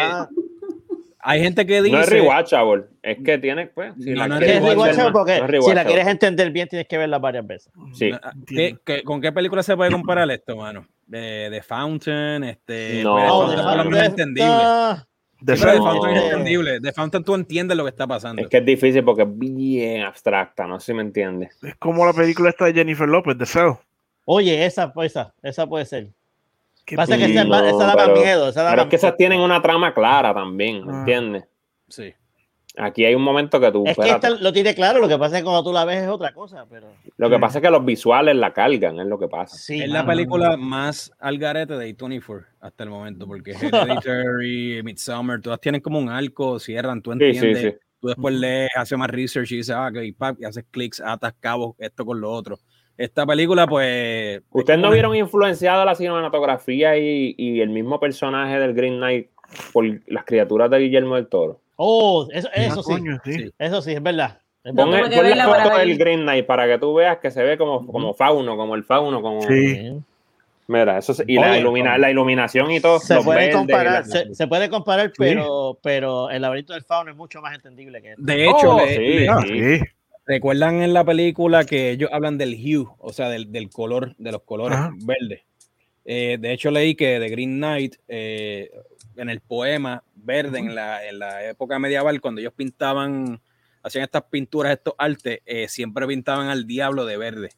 [1.25, 1.95] Hay gente que dice.
[1.95, 5.57] No es rewatchable, es que tiene, pues, si No, la no quieres rewatchable porque no
[5.59, 7.71] es si la quieres entender bien tienes que verla varias veces.
[7.93, 8.11] Sí.
[8.45, 10.85] ¿Qué- qué- con qué película se puede comparar esto, mano?
[11.13, 13.03] De, de Fountain, este.
[13.03, 14.49] No, pues, Oh, Fountain menos es entendible.
[14.51, 15.05] Ah,
[15.39, 15.83] Sí, pero de No.
[15.83, 16.27] Fountain es Eh.
[16.29, 16.79] entendible.
[16.79, 18.41] De Fountain tú entiendes lo que está pasando.
[18.41, 21.61] Es que es difícil porque es bien abstracta, no sé si me entiendes.
[21.63, 23.71] Es como la película esta de Jennifer López, de Cell.
[24.25, 26.07] Oye, esa, esa, esa puede ser.
[26.85, 28.49] Qué Pasa que esa, no, esa da más pero- miedo.
[28.49, 30.99] Esa da Pero más es que esas tienen una trama clara también, ¿me Ah.
[30.99, 31.43] entiendes?
[31.89, 32.13] Sí.
[32.75, 33.83] Aquí hay un momento que tú.
[33.85, 36.01] Es que esta lo tiene claro, lo que pasa es que cuando tú la ves
[36.03, 39.19] es otra cosa, pero Lo que pasa es que los visuales la cargan, es lo
[39.19, 39.55] que pasa.
[39.55, 39.79] sí.
[39.81, 40.09] es la mano.
[40.09, 45.99] película más al garete de A24 hasta el momento, porque Hereditary, Midsommar, todas tienen como
[45.99, 47.61] un arco, cierran, tú Sí, entiendes.
[47.61, 47.77] sí, sí.
[48.01, 51.33] Tú después lees, haces más research y dices, ah, ok, pap, y haces clics, atas
[51.39, 52.57] cabos, esto con lo otro.
[52.97, 54.41] Esta película, pues.
[54.51, 59.29] ¿Ustedes no vieron influenciado la cinematografía y, y el mismo personaje del Green Knight
[59.71, 61.61] por las criaturas de Guillermo del Toro?
[61.75, 62.91] Oh, eso, Ah, eso sí.
[62.93, 63.33] coño, sí.
[63.33, 63.51] Sí.
[63.57, 64.39] Eso sí, es verdad.
[64.63, 67.43] Es Pon, el- pon la foto del Green Knight para que tú veas que se
[67.43, 69.41] ve como, como fauno, como el fauno, como.
[69.41, 69.93] Sí.
[70.67, 72.97] Mira, eso y la, Oye, ilumina, la iluminación y todo.
[72.99, 77.41] Se puede comparar, se, se puede comparar, pero, pero el laberinto del fauno es mucho
[77.41, 78.21] más entendible que esto.
[78.23, 79.01] De hecho, Oh, le- sí.
[79.01, 79.81] le- Ah, Sí.
[80.25, 84.31] recuerdan en la película que ellos hablan del hue, o sea, del, del color, de
[84.31, 85.41] los colores verdes.
[86.05, 88.71] Eh, de hecho, leí que The Green Knight, eh,
[89.15, 93.39] en el poema verde, en, la, en la época medieval, cuando ellos pintaban,
[93.83, 97.49] hacían estas pinturas, estos artes, eh, siempre pintaban al diablo de verde.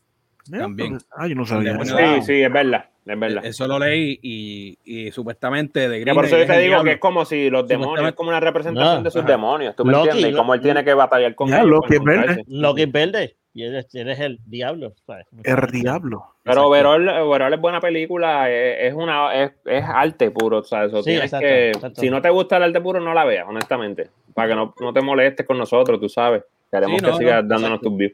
[0.52, 1.00] También.
[1.18, 1.76] Ah, yo no sabía.
[1.82, 1.98] Eso.
[1.98, 3.44] Sí, sí, es verdad, es verdad.
[3.46, 6.68] Eso lo leí y, y supuestamente Ya Green por eso yo es te digo que
[6.70, 6.92] diablo.
[6.92, 9.32] es como si los demonios es como una representación No, de sus ajá.
[9.32, 10.30] demonios, ¿tú me Loki, entiendes?
[10.30, 12.22] Y lo- cómo él tiene que batallar con Ya, ellos Loki para es verde.
[12.22, 12.44] encontrarse.
[12.48, 14.94] Lo que es verde, y eres, eres el diablo.
[15.08, 15.26] ¿sabes?
[15.44, 16.36] El diablo.
[16.44, 20.84] Pero overall, overall es buena película, es, es una es, es arte puro, o sea,
[20.86, 22.02] eso Sí, exacto, que, exacto.
[22.02, 24.94] si no te gusta el arte puro, no la veas, honestamente, para que no, no
[24.94, 27.90] te molestes con nosotros, tú sabes, queremos Sí, no, que sigas no, dándonos exacto.
[27.90, 28.14] tus views.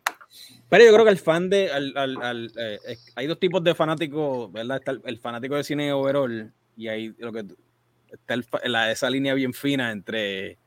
[0.70, 1.70] Pero yo creo que el fan de.
[1.72, 4.78] al- al- al, eh, es- hay dos tipos de fanáticos, ¿verdad?
[4.78, 7.44] Está el, el fanático de cine overall y hay lo que.
[8.12, 10.58] Está el la- esa línea bien fina entre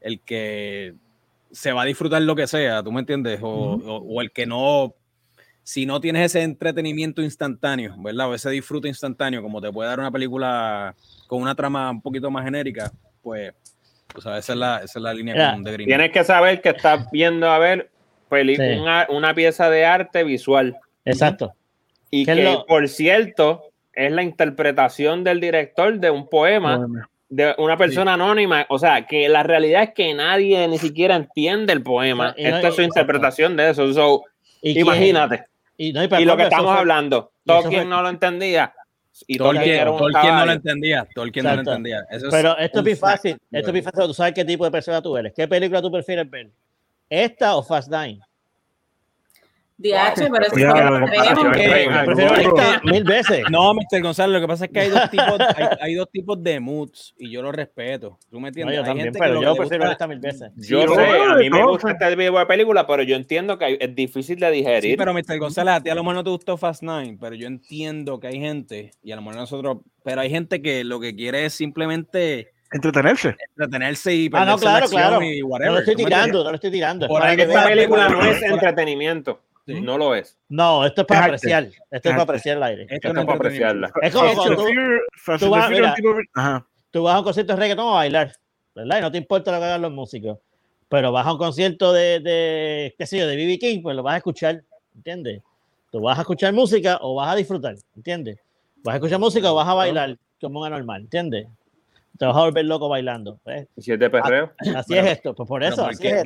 [0.00, 0.94] el que
[1.52, 3.40] se va a disfrutar lo que sea, ¿tú me entiendes?
[3.42, 4.94] O, o- o el que no.
[5.64, 8.30] Si no tienes ese entretenimiento instantáneo, ¿verdad?
[8.30, 10.94] O ese disfrute instantáneo, como te puede dar una película
[11.28, 12.90] con una trama un poquito más genérica,
[13.22, 13.52] pues.
[14.16, 15.86] O sea, esa es la, esa es la línea de Green.
[15.86, 17.90] Tienes que saber que estás viendo a ver
[18.30, 18.56] Sí.
[18.80, 21.52] una, una pieza de arte visual Exacto.
[22.10, 23.62] y ¿Qué es que, lo- por cierto,
[23.92, 29.06] es la interpretación del director de un poema Bueno, de una persona anónima, o sea,
[29.06, 32.34] que la realidad es que nadie ni siquiera entiende el poema.
[32.34, 33.00] Sea, y no- Esta es su exacto.
[33.00, 33.92] interpretación de eso.
[33.94, 34.24] So,
[34.60, 35.44] Y imagínate.
[35.78, 38.74] Y, no, y, Y lo que estamos fue- hablando, Tolkien fue- no lo entendía.
[39.26, 41.08] Y Tolkien Tolkien, no lo entendía.
[41.14, 41.70] Tolkien no lo Exacto.
[41.70, 42.00] entendía.
[42.10, 43.36] Eso es Pero esto es bien fácil.
[43.50, 44.02] Esto es bien fácil.
[44.06, 45.32] Tú sabes qué tipo de persona tú eres.
[45.34, 46.50] ¿Qué película tú prefieres ver?
[47.08, 48.20] ¿Esta o Fast Nine?
[49.82, 53.42] DH, pero eso es mil veces.
[53.50, 54.00] No, Mr.
[54.02, 57.14] Gonzalo, lo que pasa es que hay dos tipos, hay, hay dos tipos de moods
[57.18, 58.18] y yo lo respeto.
[58.30, 58.76] ¿Tú me No, entiendes?
[58.76, 60.50] yo hay también, gente pero que lo yo prefiero esta mil veces.
[60.56, 63.16] Yo Sí, sé, no, a mí me no, gusta este tipo de película, pero yo
[63.16, 64.92] entiendo que es difícil de digerir.
[64.92, 65.38] Sí, pero Mr.
[65.38, 68.28] González, a ti a lo mejor no te gustó Fast Nine, pero yo entiendo que
[68.28, 71.54] hay gente, y a lo mejor nosotros, pero hay gente que lo que quiere es
[71.54, 73.36] simplemente Entretenerse.
[73.54, 75.22] entretenerse y Ah, no, claro, claro.
[75.22, 77.04] y No lo estoy ¿tú me tirando, no lo estoy tirando.
[77.04, 79.40] Es Por ahí que Esta película no es entretenimiento.
[79.66, 79.80] Sí.
[79.80, 80.36] No lo es.
[80.48, 81.36] No, esto es para Es arte.
[81.36, 81.64] apreciar.
[81.64, 82.82] Esto es Es para apreciar el aire.
[82.82, 83.92] Esto Esto no es para apreciarla.
[84.02, 85.00] Es como cuando and
[85.38, 85.94] tú, tú vas- mira.
[86.90, 88.32] tú vas a un concierto de reggaetón a bailar,
[88.74, 88.98] ¿verdad?
[88.98, 90.38] Y no te importa lo que hagan los músicos.
[90.88, 94.02] Pero vas a un concierto de, de qué sé yo, de BB King, pues lo
[94.02, 94.62] vas a escuchar,
[94.96, 95.42] ¿entiendes?
[95.90, 98.38] Tú vas a escuchar música o vas a disfrutar, ¿entiendes?
[98.82, 101.46] Vas a escuchar música o vas a bailar como un anormal, ¿entiendes?
[102.22, 103.40] Te vas a volver loco bailando.
[103.74, 104.52] ¿Y si es de perreo?
[104.76, 105.88] Así Pero- es esto, pues por eso.
[105.98, 106.22] ¿Quieres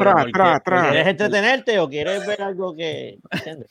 [1.06, 3.16] entretenerte o quieres ver algo que...
[3.30, 3.70] ¿entiendes?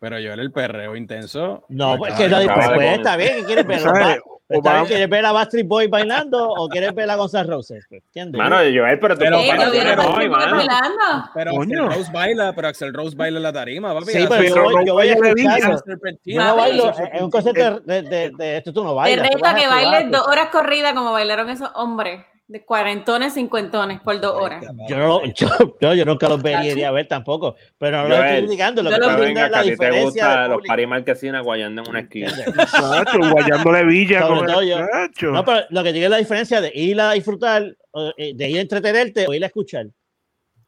[0.00, 1.64] Pero yo era el perreo intenso.
[1.68, 4.22] No, pues que no, pues, pues, está bien, ¿qué quieres ver?
[4.48, 7.84] Bien, va- ¿Quieres ver a Backstreet Boy bailando o quieres ver a Gonzalo Roses?
[7.88, 8.38] Pues, ¿Entiendes?
[8.38, 10.56] Mano, Joel, pero tú Pero- Ey, comparas ¿lo vieron con pero- hoy, Backstreet Boys mano.
[10.56, 11.30] bailando?
[11.34, 11.82] Pero Coño.
[11.84, 14.06] Axel Rose baila, pero Axel Rose baila en la tarima, papi.
[14.12, 15.82] Sí, pero yo Pero voy, no yo voy a de escucharlo.
[16.24, 19.30] Yo no bailo, en un concierto de, de, de esto tú no Te bailas.
[19.30, 22.64] tú reto vas a que bailes tú- dos horas corridas como bailaron esos hombres de
[22.64, 24.64] cuarentones, cincuentones por dos horas.
[24.88, 25.48] Yo, no, yo,
[25.80, 28.82] yo, yo nunca los vería a ver tampoco, pero no lo estoy criticando.
[28.82, 30.50] Lo yo que lo estoy venga, es que la a ti te diferencia gustan del
[30.52, 32.32] los paris marquesinas guayando en una esquina.
[32.70, 35.32] Chacho, guayándole Villa con el yo.
[35.32, 37.76] No, pero lo que digo es la diferencia de ir a disfrutar,
[38.16, 39.86] eh, de ir a entretenerte o ir a escuchar.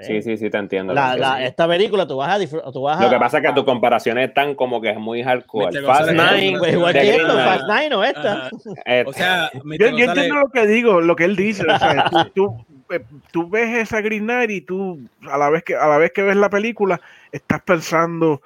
[0.00, 0.94] Sí, sí, sí, te entiendo.
[0.94, 2.72] La, la, esta película tú vas a disfrutar.
[2.72, 5.22] Tú vas Lo a, que pasa es que tus comparaciones están como que es muy
[5.22, 5.80] hardcore.
[5.80, 5.86] Mr.
[5.86, 7.34] Fast Nine, Pues igual que esto.
[7.34, 8.50] Fast Nine o esta.
[8.86, 9.50] Eh, O sea.
[9.52, 11.64] Yo, entiendo lo que digo, lo que él dice.
[11.68, 13.00] O sea, tú, tú, eh,
[13.32, 16.22] tú ves esa Green Knight y tú, a la vez que, a la vez que
[16.22, 17.00] ves la película,
[17.32, 18.40] estás pensando,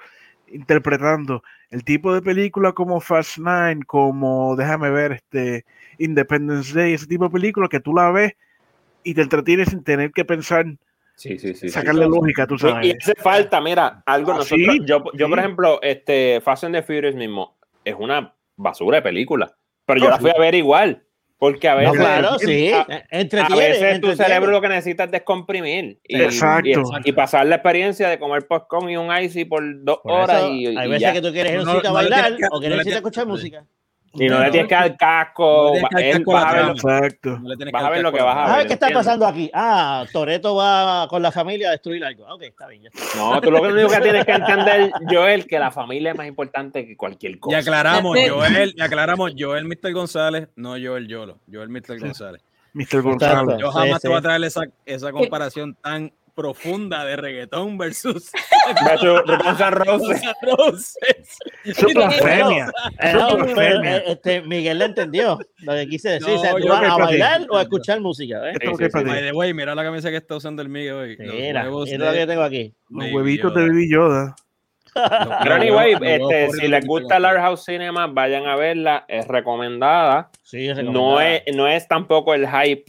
[0.51, 5.65] interpretando el tipo de película como Fast Nine, como, déjame ver, este
[5.97, 8.33] Independence Day, ese tipo de película que tú la ves
[9.03, 10.67] y te entretienes sin tener que pensar,
[11.15, 11.55] Sí, sí, sí.
[11.55, 11.69] sí.
[11.69, 12.87] sacarle lógica, tú sabes.
[12.87, 16.75] y hace falta, mira, algo Ah, nosotros, sí, yo, yo por ejemplo, este Fast and
[16.75, 20.35] the Furious mismo es una basura de película, pero yo Oh, la fui sí.
[20.35, 21.03] a ver igual,
[21.37, 22.71] porque a No, veces, claro, sí.
[22.71, 26.67] a, eh, a veces tu cerebro lo que necesita es descomprimir y, Exacto.
[27.05, 30.37] y, y pasar la experiencia de comer popcorn y un icy por dos Por horas
[30.43, 31.13] eso, y, hay veces ya.
[31.13, 32.93] que tú quieres ir a un No, sitio a no bailar o quieres no ir
[32.93, 33.65] a escuchar música.
[34.13, 36.43] Y no le tienes que dar No casco, le tienes que dar él casco vas
[36.45, 36.73] a ver, trama.
[36.73, 37.39] Exacto.
[37.39, 38.57] No le tienes Vas a ver lo que vas a la A ver.
[38.57, 39.05] ver qué está ¿entiendes?
[39.07, 39.51] pasando aquí.
[39.53, 42.25] Ah, Toreto va con la familia a destruir algo.
[42.27, 42.83] Ah, Ok, está bien.
[42.83, 43.17] ya está.
[43.17, 46.85] no, tú lo único que tienes que entender, Joel, que la familia es más importante
[46.85, 47.57] que cualquier Y cosa.
[47.57, 48.27] aclaramos, Sí.
[48.29, 49.93] Joel, y aclaramos, Joel Mr.
[49.93, 51.99] González, no Joel Yolo, Joel Mr.
[51.99, 52.41] González.
[52.73, 53.01] Mr.
[53.01, 53.57] Gonzalo.
[53.59, 58.31] Yo Sí, jamás te voy a traer esa, esa comparación tan profunda de reggaetón versus
[58.79, 58.97] N'
[60.41, 60.97] Roses.
[61.01, 61.37] Es.
[61.79, 66.27] Eh, no, es eh, este, Miguel le entendió lo que quise decir.
[66.29, 68.49] No, o sea, tú yo vas creo a bailar o a escuchar música.
[68.49, 68.53] ¿eh?
[68.53, 69.25] Es Sí, es sí, para By ti.
[69.27, 71.15] the way, mira la camisa que está usando el mío hoy.
[71.17, 72.73] Los Mira, es lo que tengo aquí.
[72.89, 73.61] Los huevitos de.
[73.67, 74.35] Baby Yoda.
[74.95, 75.03] Los-
[75.41, 77.15] Pero los anyway, los este, si les gusta.
[77.15, 80.29] Art House Cinema, vayan a verla, es recomendada.
[80.43, 81.35] Sí, No recomendada.
[81.35, 82.85] es, no es tampoco el hype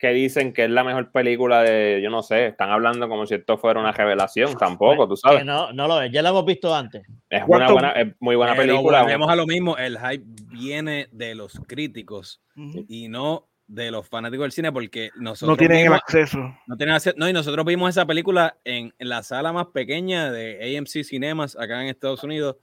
[0.00, 3.34] que dicen que es la mejor película de, yo no sé, están hablando como si
[3.34, 5.44] esto fuera una revelación, tampoco, tú Que sabes.
[5.44, 6.10] no, no lo es.
[6.10, 7.02] Ya lo hemos visto antes.
[7.28, 9.02] Es una ¿Cuánto- buena, es muy buena Pero película.
[9.02, 12.40] volvemos a lo mismo, el hype viene de los críticos
[12.88, 16.38] y no de los fanáticos del cine porque nosotros No tienen el acceso.
[16.66, 20.32] no tienen acceso- no, y nosotros vimos esa película en, en la sala más pequeña
[20.32, 22.56] de AMC Cinemas acá en Estados Unidos.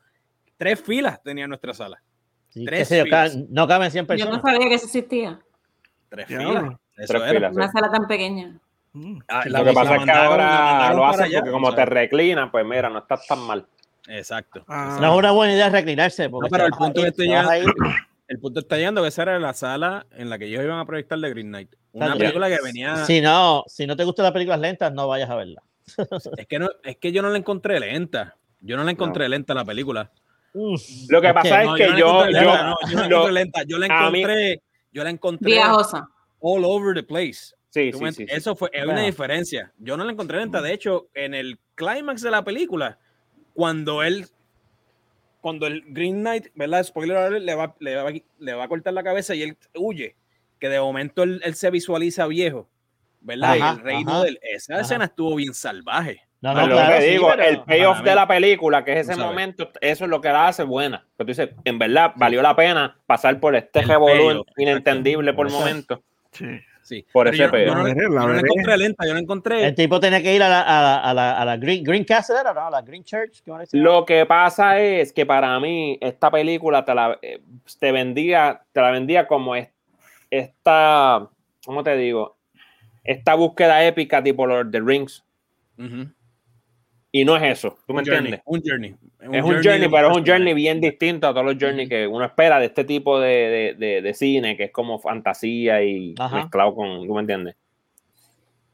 [0.58, 2.02] Tres filas tenía nuestra sala.
[2.50, 3.38] Sí, Tres yo, filas.
[3.50, 4.38] no caben 100 Yo personas.
[4.38, 5.40] no sabía que eso existía.
[6.10, 6.74] Tres filas.
[6.98, 7.30] Eso era.
[7.30, 7.56] filas.
[7.56, 8.60] Una sala tan pequeña.
[8.94, 9.20] Mm.
[9.28, 11.86] Ah, Lo que pasa es que ahora lo hacen allá, porque como o te sea,
[11.86, 13.66] reclinas, pues mira, no estás tan mal.
[14.08, 14.64] Exacto.
[14.68, 14.98] Ah.
[15.00, 16.30] No es una buena idea reclinarse.
[16.30, 17.02] Porque No, pero el punto
[18.28, 21.18] El está llegando que esa era la sala en la que ellos iban a proyectar
[21.18, 21.74] de Green Knight.
[21.94, 23.06] Una película que venía.
[23.06, 25.64] Si no, si no te gustan las películas lentas, no vayas a verla.
[26.38, 28.36] Es que no, es que yo no la encontré lenta.
[28.60, 30.12] Yo no la encontré lenta la película.
[30.54, 35.52] Lo que Es pasa que es No, que yo, yo, la encontré, yo la encontré
[35.52, 36.10] Viajosa.
[36.40, 37.54] All over the place.
[37.70, 38.26] sí, sí, sí.
[38.30, 39.72] Eso fue es una diferencia.
[39.78, 40.62] Yo no la encontré lenta.
[40.62, 42.98] De hecho, en el clímax de la película,
[43.54, 44.26] cuando él,
[45.42, 46.84] cuando el Green Knight, ¿verdad?
[46.84, 50.16] Spoiler alert, le va, le va, le va a cortar la cabeza y él huye,
[50.60, 52.68] que de momento él, él se visualiza viejo,
[53.22, 53.54] ¿verdad?
[53.54, 54.40] Ajá, y el reino ajá, de él.
[54.42, 54.82] Esa ajá.
[54.82, 56.22] escena estuvo bien salvaje.
[56.40, 58.94] No, Pues no, lo claro, que sí, digo, pero- el payoff de la película, que
[59.00, 61.08] es ese momento, eso es lo que la hace buena.
[61.18, 66.04] Que tú dices, en verdad, valió la pena pasar por este revolú inentendible por Exacto.
[66.38, 66.46] Sí.
[66.84, 67.06] Sí.
[67.12, 67.66] Por ese yo, pedo.
[67.68, 69.66] yo no, La yo no la encontré lenta, yo la encontré.
[69.66, 72.06] El tipo tenía que ir a la, a la, a la, a la Green, Green
[72.06, 72.38] Castle.
[72.56, 72.62] ¿no?
[72.68, 73.44] A la Green Church.
[73.74, 77.42] Lo que pasa es que para mí esta película te la eh,
[77.80, 79.68] te vendía, te la vendía como es-
[80.30, 81.28] esta,
[81.66, 82.38] ¿cómo te digo?
[83.04, 85.24] Esta búsqueda épica tipo Lord of the Rings.
[85.78, 86.10] Ujú.
[87.20, 88.42] Y no es eso, ¿tú me Un journey, entiendes?
[88.46, 88.96] Un journey.
[89.22, 92.24] Es un journey, pero es un journey bien distinto a todos los journeys que uno
[92.26, 96.36] espera de este tipo de, de- de- de cine, que es como fantasía y Ajá.
[96.36, 97.56] mezclado con, ¿tú me entiendes?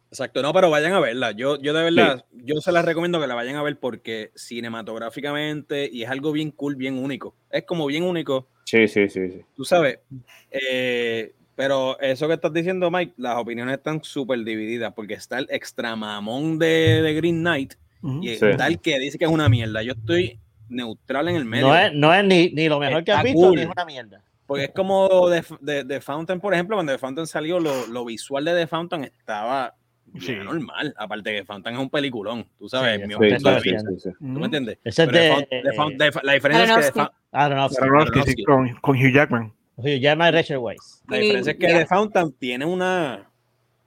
[0.09, 1.31] Exacto, no, pero vayan a verla.
[1.31, 5.89] Yo, yo de verdad, yo se las recomiendo que la vayan a ver porque cinematográficamente
[5.91, 7.35] y es algo bien cool, bien único.
[7.49, 9.41] Es como bien único, Sí, sí, sí, sí.
[9.55, 9.99] tú sabes.
[10.51, 15.47] Eh, pero eso que estás diciendo, Mike, las opiniones están súper divididas porque está el
[15.49, 17.75] extramamón de, de Green Knight.
[18.21, 18.45] Y Sí.
[18.45, 19.81] está el que dice que es una mierda.
[19.83, 20.39] Yo estoy
[20.69, 21.67] neutral en el medio.
[21.67, 23.55] No es, no es ni, ni lo mejor que has Está visto, cool.
[23.55, 24.21] ni es una mierda.
[24.45, 28.03] Porque es como de, de, de Fountain, por ejemplo, cuando The Fountain salió, lo, lo
[28.05, 29.73] visual de The Fountain estaba
[30.19, 30.35] Sí.
[30.35, 30.93] normal.
[30.97, 34.09] Aparte que Fountain es un peliculón, tú sabes, Sí, mi sí.
[34.19, 34.77] ¿Tú me entiendes?
[34.83, 38.35] Ese es de- The Fountain- The Fountain- The- la diferencia es que Aronofsky.
[38.35, 39.51] The con, con Hugh Jackman.
[39.75, 41.01] Oye, llama a Rachel Weisz.
[41.07, 41.67] la diferencia es que.
[41.67, 43.27] The Fountain tiene una...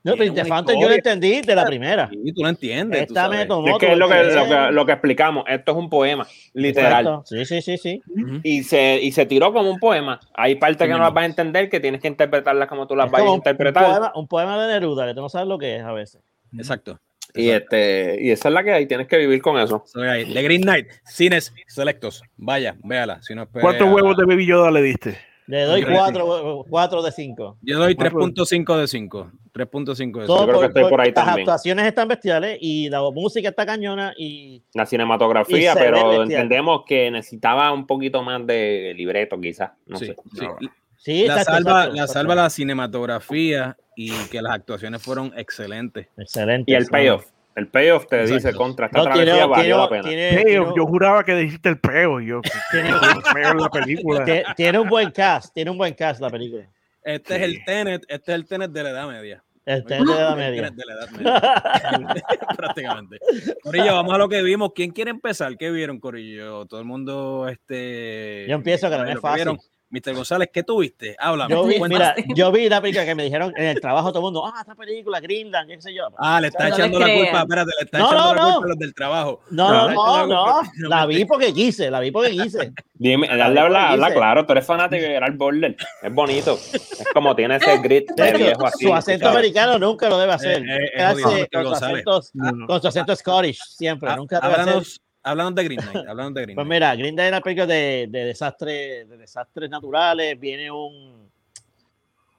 [0.07, 2.09] No, yo lo entendí de la primera.
[2.13, 3.09] Y tú lo entiendes.
[3.09, 5.45] tú Esta me tomó Es que es lo que, lo, que, lo que explicamos.
[5.49, 7.05] Esto es un poema, literal.
[7.07, 7.25] Exacto.
[7.27, 8.03] Sí, sí, sí, sí.
[8.45, 10.21] Y se, y se tiró como un poema.
[10.35, 13.07] Hay partes que no las vas a entender, que tienes que interpretarlas como tú las
[13.07, 13.85] Es vayas a un, interpretar.
[13.85, 16.23] poema, un poema de Neruda, que tú no sabes lo que es a veces.
[16.57, 17.01] Exacto.
[17.35, 19.83] y, este, y esa es la que hay, tienes que vivir con eso.
[19.93, 22.23] The Green Knight, cines selectos.
[22.37, 23.21] Vaya, véala.
[23.23, 25.19] Si no espere ¿Cuántos huevos de Baby Yoda le diste?
[25.49, 26.01] Le doy Increíble.
[26.05, 27.59] 4 cuatro de 5.
[27.63, 28.21] Yo doy Cuatro.
[28.27, 29.31] 3.5 de 5.
[29.55, 30.27] 3.5 de 5.
[30.27, 31.41] Todo creo que estoy por ahí las también.
[31.49, 37.11] actuaciones están bestiales y la música está cañona y La cinematografía, Y pero entendemos que
[37.11, 39.71] necesitaba un poquito más de libreto, quizás.
[39.87, 40.17] No Sí, sé.
[40.35, 40.45] sí.
[40.45, 40.57] No.
[40.97, 42.13] sí, La exacto, salva, exacto, la exacto.
[42.13, 46.09] salva la cinematografía y que las actuaciones fueron excelentes.
[46.19, 46.71] Excelente.
[46.71, 46.91] Y el sí.
[46.91, 47.25] payoff.
[47.57, 48.35] El payoff te Exacto.
[48.35, 50.03] dice contra esta No, tiene, travesía tiene, valió la pena.
[50.03, 52.21] tiene- Hey, tiene- yo, yo juraba que dijiste el peo.
[52.21, 52.41] Yo,
[52.71, 54.25] tiene- el peo en la película.
[54.25, 56.69] tiene- tiene un buen cast, tiene un buen cast la película.
[57.03, 59.43] Este es el Tenet, este es el Tenet de la edad media.
[59.65, 60.63] El Tenet de la El media.
[60.63, 62.25] Tenet de la edad media.
[62.57, 63.19] Prácticamente.
[63.63, 64.71] Corillo, vamos a lo que vimos.
[64.75, 65.57] ¿Quién quiere empezar?
[65.57, 66.67] ¿Qué vieron, Corillo?
[66.67, 68.45] Todo el mundo, este.
[68.49, 69.37] Yo empiezo, que no es fácil.
[69.37, 69.59] vieron.
[69.89, 70.15] Mr.
[70.15, 71.15] González, ¿qué tuviste?
[71.19, 71.55] Háblame.
[71.55, 74.25] Yo vi, mira, yo vi la película que me dijeron en el trabajo todo el
[74.25, 76.09] mundo, ah, esta película, Greenland, qué sé yo.
[76.19, 78.53] Ah, le está No echando la culpa, espérate, le está No, echando no, la no.
[78.55, 79.41] culpa a los del trabajo.
[79.51, 82.73] No, no, no, echando no, la la vi porque quise, la vi porque quise.
[82.95, 85.77] Dime, La dale, habla, habla claro, tú eres fanático de Gerard Butler.
[86.03, 86.55] Es bonito.
[86.73, 88.87] Es como tiene ese grit De viejo así.
[88.87, 89.37] su acento ¿sabes?
[89.39, 90.63] americano nunca lo debe hacer.
[90.63, 91.49] Eh, eh, hace Mr.
[91.53, 92.05] con, su González.
[92.07, 94.83] acento, con su acento Scottish, siempre, Ah, nunca debe hacer.
[95.27, 96.07] Háblanos de Green Knight.
[96.09, 96.77] Háblanos de Green Pues Knight.
[96.81, 101.27] mira, Green Day es una película de, de, desastre, de desastres naturales, viene un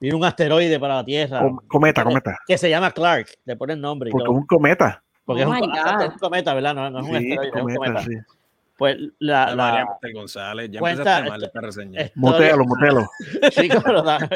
[0.00, 2.38] viene un asteroide para la Tierra Com- Cometa, cometa.
[2.46, 5.02] que se llama Clark, le ponen nombre y Porque todo, un cometa.
[5.24, 6.74] porque Oh es, un, es un cometa, ¿verdad?
[6.74, 8.02] No, no es un Sí, asteroide, es un cometa, cometa.
[8.02, 8.34] sí.
[8.78, 9.86] Pues la, la María.
[10.14, 12.00] González, ya cuenta empezaste mal esta- esta reseña.
[12.02, 13.10] historia- Motelo, motelo.
[13.84, 14.28] Pero da-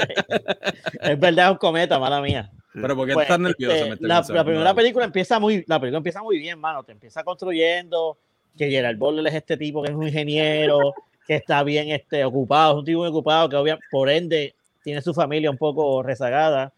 [1.03, 2.51] es verdad, es un cometa, mala mía.
[2.75, 5.99] Pero ¿por qué Pues, estás nervioso, este, la, la primera película empieza muy la película
[5.99, 8.17] empieza muy bien mano te empieza construyendo
[8.57, 10.95] que Gerard Butler es este tipo que es un ingeniero
[11.27, 15.01] que está bien este ocupado es un tipo muy ocupado que obvia- por ende tiene
[15.03, 16.73] su familia un poco rezagada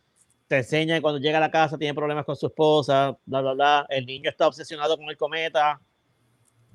[0.49, 3.53] te enseña que cuando llega a la casa tiene problemas con su esposa bla bla
[3.55, 5.81] bla el niño está obsesionado con el cometa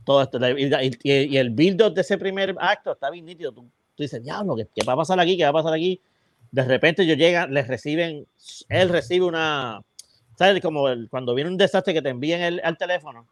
[0.04, 3.62] todo esto y, y- el build up de ese primer acto está bien nítido tú,
[3.96, 6.02] tú dices diablo ¿qué, qué va a pasar aquí qué va a pasar aquí
[6.52, 8.26] de repente ellos llegan, les reciben,
[8.70, 9.84] él recibe una,
[10.36, 10.60] ¿sabes?
[10.64, 13.28] Como el- cuando viene un desastre que te envían el, al teléfono.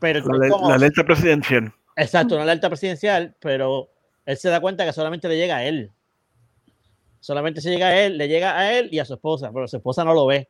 [0.00, 1.72] Pero La, como- la alerta presidencial.
[1.96, 3.88] exacto, una alerta presidencial, pero
[4.26, 5.90] él se da cuenta que solamente le llega a él.
[7.20, 9.76] Solamente se llega a él, le llega a él y a su esposa, pero su
[9.76, 10.48] esposa no lo ve.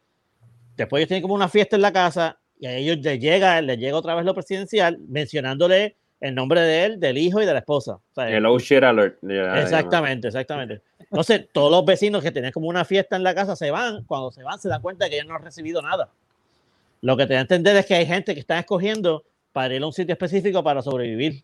[0.77, 3.77] Después ellos tienen como una fiesta en la casa y a ellos les llega, les
[3.79, 7.59] llega otra vez lo presidencial mencionándole el nombre de él, del hijo y de la
[7.61, 7.95] esposa.
[7.95, 9.19] O sea, El shit alert.
[9.23, 10.83] Ya, Exactamente, exactamente.
[11.01, 14.05] Entonces, todos los vecinos que tenían como una fiesta en la casa se van.
[14.05, 16.11] Cuando se van, se dan cuenta de que ellos no han recibido nada.
[17.01, 19.83] Lo que te da a entender es que hay gente que está escogiendo para ir
[19.83, 21.43] a un sitio específico para sobrevivir.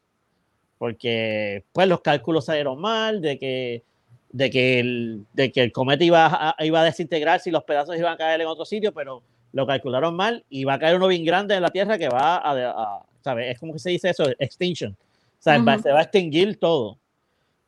[0.78, 3.82] Porque, pues, los cálculos salieron mal, de que,
[4.30, 6.26] de que, el, de que el cometa iba
[6.58, 9.66] a, iba a desintegrarse y los pedazos iban a caer en otro sitio, pero lo
[9.66, 12.50] calcularon mal y va a caer uno bien grande en la Tierra que va a,
[12.52, 13.52] a- ¿sabes?
[13.52, 14.92] Es como que se dice eso, extinction.
[14.92, 15.82] O sea, va- Ujú.
[15.84, 16.98] se va a extinguir todo.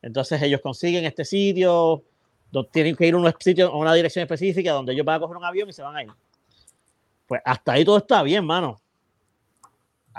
[0.03, 2.03] Entonces ellos consiguen este sitio,
[2.71, 5.35] tienen que ir a un sitio, a una dirección específica donde ellos van a coger
[5.37, 6.09] un avión y se van a ir.
[7.27, 8.79] Pues hasta ahí todo está bien, mano.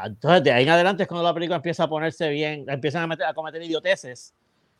[0.04, 3.06] Entonces de ahí en adelante es cuando la película empieza a ponerse bien, empiezan a,
[3.06, 4.32] meter- a cometer idioteces.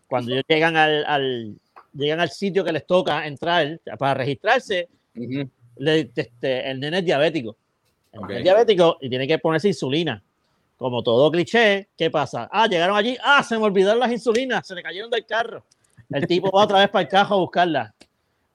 [0.08, 1.54] Cuando ellos llegan al, al-
[1.94, 5.48] llegan al sitio que les toca entrar para registrarse, Ujú.
[5.76, 7.56] le- este, el nene es diabético.
[8.12, 8.38] El nene Ok.
[8.38, 10.22] es diabético y tiene que ponerse insulina.
[10.76, 12.48] Como todo cliché, ¿qué pasa?
[12.50, 15.62] Ah, llegaron allí, ah, se me olvidaron las insulinas, se le cayeron del carro.
[16.08, 17.92] El tipo va otra vez para el cajo a buscarlas.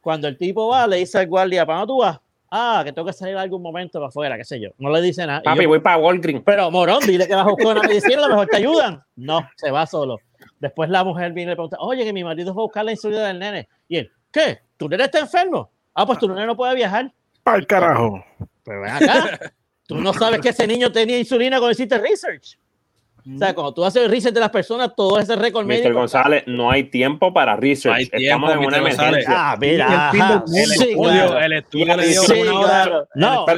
[0.02, 2.20] Cuando el tipo va, le dice al guardia, ¿para dónde tú vas?
[2.50, 4.70] Ah, que tengo que salir algún momento para afuera, qué sé yo.
[4.78, 5.42] No le dice nada.
[5.42, 6.44] Papi, yo, voy para Walgreens.
[6.46, 9.04] pero morón, dile que vas a buscar una medicina, a lo mejor te ayudan.
[9.16, 10.20] No, se va solo.
[10.60, 12.92] Después la mujer viene y le pregunta, oye, que mi marido fue a buscar la
[12.92, 13.68] insulina del nene.
[13.88, 14.60] Y él, ¿qué?
[14.78, 15.70] ¿Tu nene está enfermo?
[15.94, 17.12] Ah, pues tu nene no puede viajar.
[17.44, 18.24] Para el carajo.
[18.64, 19.54] Pero ven acá.
[19.88, 22.58] Tú no sabes que ese niño tenía insulina cuando hiciste research.
[23.28, 25.68] O sea, cuando tú haces el research de las personas, todo ese récord Mr.
[25.68, 25.94] médico.
[26.00, 27.86] González, no hay tiempo para research.
[28.12, 28.82] No hay Estamos tiempo, en una Mr.
[28.84, 29.26] González.
[29.26, 29.36] emergencia.
[29.38, 30.44] Ah, mira.
[30.54, 31.40] El estudio, claro.
[31.40, 32.68] el estudio le dio Sí, una hora.
[32.84, 33.08] claro.
[33.16, 33.54] No, una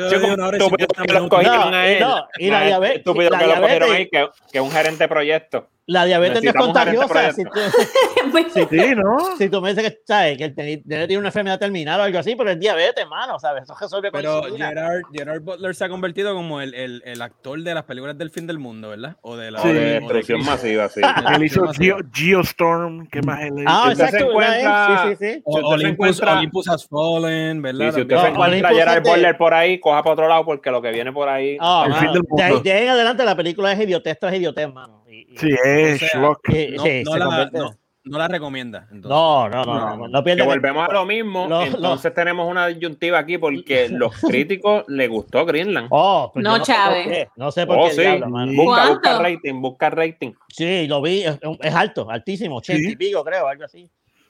[0.57, 1.99] Estúpido 50 que lo cogieron No, a él.
[1.99, 5.67] no, y la diabetes- estúpido que lo cogieron ahí, que, que un gerente de proyecto.
[5.89, 6.59] La diabetes no es gerente
[7.07, 7.31] contagiosa.
[7.31, 7.49] Si tú,
[8.53, 9.37] si, Sí, ¿no?
[9.37, 10.37] si tú me dices que, ¿sabes?
[10.37, 13.63] que el tener una enfermedad terminal o algo así, pero es diabetes, mano, ¿sabes?
[13.63, 14.41] Eso resuelve Pero.
[14.55, 18.29] Gerard, Gerard Butler se ha convertido como el, el, el actor de las películas del
[18.31, 19.15] fin del mundo, ¿verdad?
[19.21, 19.69] O de la Sí.
[19.69, 20.99] O de destrucción masiva, sí.
[21.35, 21.61] Él hizo.
[21.73, 24.37] Geo- Geostorm, ¿qué más él Ah, usted se exacto.
[24.37, 25.41] vez, encuentra- Sí, sí, sí.
[25.45, 27.87] O- Si usted se Olympus, encuentra- Olympus has fallen, ¿verdad?
[27.87, 28.19] Y si usted También.
[28.19, 30.43] se No, encuentra a Olympus Gerard es de- Butler por ahí, coja para otro lado
[30.45, 31.57] porque lo que viene por ahí.
[31.61, 32.63] Ah, El fin del de, ahí, mundo.
[32.63, 35.03] de ahí en adelante la película es idiotez tras idiotez, mano.
[35.37, 36.49] Sí, es O sea, Schlock.
[36.49, 38.87] y- No, sí, no se la, no, no la recomienda.
[38.91, 39.09] entonces.
[39.09, 41.47] no, no, no, no, no, no que volvemos a lo mismo.
[41.63, 45.87] Entonces tenemos una disyuntiva aquí porque los críticos les gustó Greenland.
[45.91, 47.07] Oh, pues No, yo sé por Chávez.
[47.07, 48.01] qué, No sé por Oh, qué sí.
[48.01, 48.27] diablo.
[48.55, 50.31] Busca, busca rating, busca rating.
[50.49, 52.91] Sí, lo vi, es, es alto, altísimo, 80 Sí.
[52.93, 53.89] y pico, creo, algo así.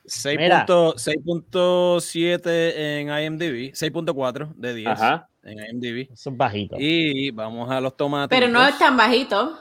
[0.10, 0.60] 6 Mira.
[0.66, 5.28] punto- 6.7 en IMDb, 6.4 de 10 Ajá.
[5.44, 6.10] en IMDb.
[6.14, 6.78] Eso es bajito.
[6.80, 8.30] Y vamos a los tomates.
[8.38, 9.58] pero no es tan bajito.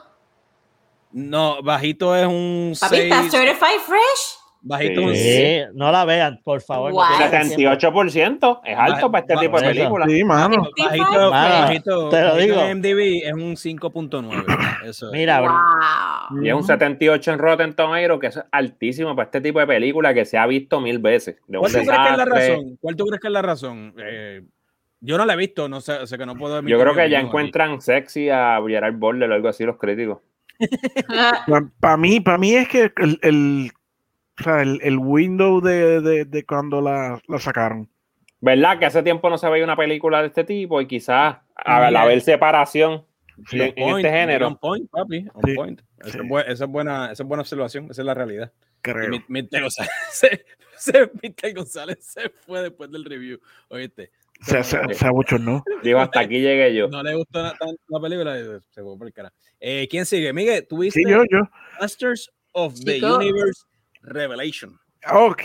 [1.18, 3.32] No, bajito es un Papi, está 6.
[3.32, 4.38] certified fresh.
[4.60, 5.06] Bajito Sí.
[5.06, 5.66] un Sí, 6.
[5.74, 6.90] no la vean, por favor.
[6.92, 7.06] tiempo.
[7.20, 9.74] 78% es alto para este tipo de eso.
[9.76, 10.10] películas.
[10.10, 10.68] Sí, mano.
[10.76, 12.60] Bajito, Mano, bajito, te lo digo.
[12.62, 14.44] en IMDb es un 5.9.
[14.84, 15.12] Eso es.
[15.12, 16.44] Mira, bro, Wow.
[16.44, 20.12] Y es un 78 en Rotten Tomatoes, que es altísimo para este tipo de película
[20.12, 21.36] que se ha visto mil veces.
[21.46, 22.76] De ¿Cuál tú crees que es la razón?
[22.80, 23.94] ¿Cuál tú crees que es la razón?
[23.98, 24.42] Eh,
[25.00, 27.18] yo no la he visto, no sé, sé que no puedo Yo creo que ya
[27.18, 27.26] aquí.
[27.28, 30.18] encuentran sexy a Gerard Butler o algo así los críticos.
[31.80, 33.70] Para mí, para mí es que el, el,
[34.40, 37.88] o sea, el, el window de, de, de cuando la, la sacaron.
[38.40, 38.78] ¿Verdad?
[38.78, 42.02] Que hace tiempo no se veía una película de este tipo y quizás al Mira.
[42.02, 43.04] haber separación
[43.50, 43.60] Sí.
[43.60, 44.46] en, Point, este género.
[44.46, 45.80] On point, papi, on Sí, point.
[46.00, 46.18] Esa, sí.
[46.18, 48.50] es bue- esa es buena, esa es buena observación, esa es la realidad.
[48.80, 49.10] Creo.
[49.10, 49.60] Mi- Mr.
[49.60, 50.44] González, se,
[50.78, 51.54] se- Mr.
[51.54, 53.38] González se fue después del review,
[53.68, 54.10] oíste.
[54.42, 55.64] Se, se, se abochornó.
[55.82, 56.88] Digo, hasta aquí llegué yo.
[56.88, 58.36] No le gustó tanto la película,
[58.70, 59.32] se fue por el cara.
[59.60, 60.32] Eh, ¿Quién sigue?
[60.32, 61.48] Miguel, ¿tuviste Sí, yo, yo.
[61.80, 63.16] Masters of the Chico.
[63.16, 63.64] Universe
[64.02, 64.78] Revelation?
[65.10, 65.42] Ok.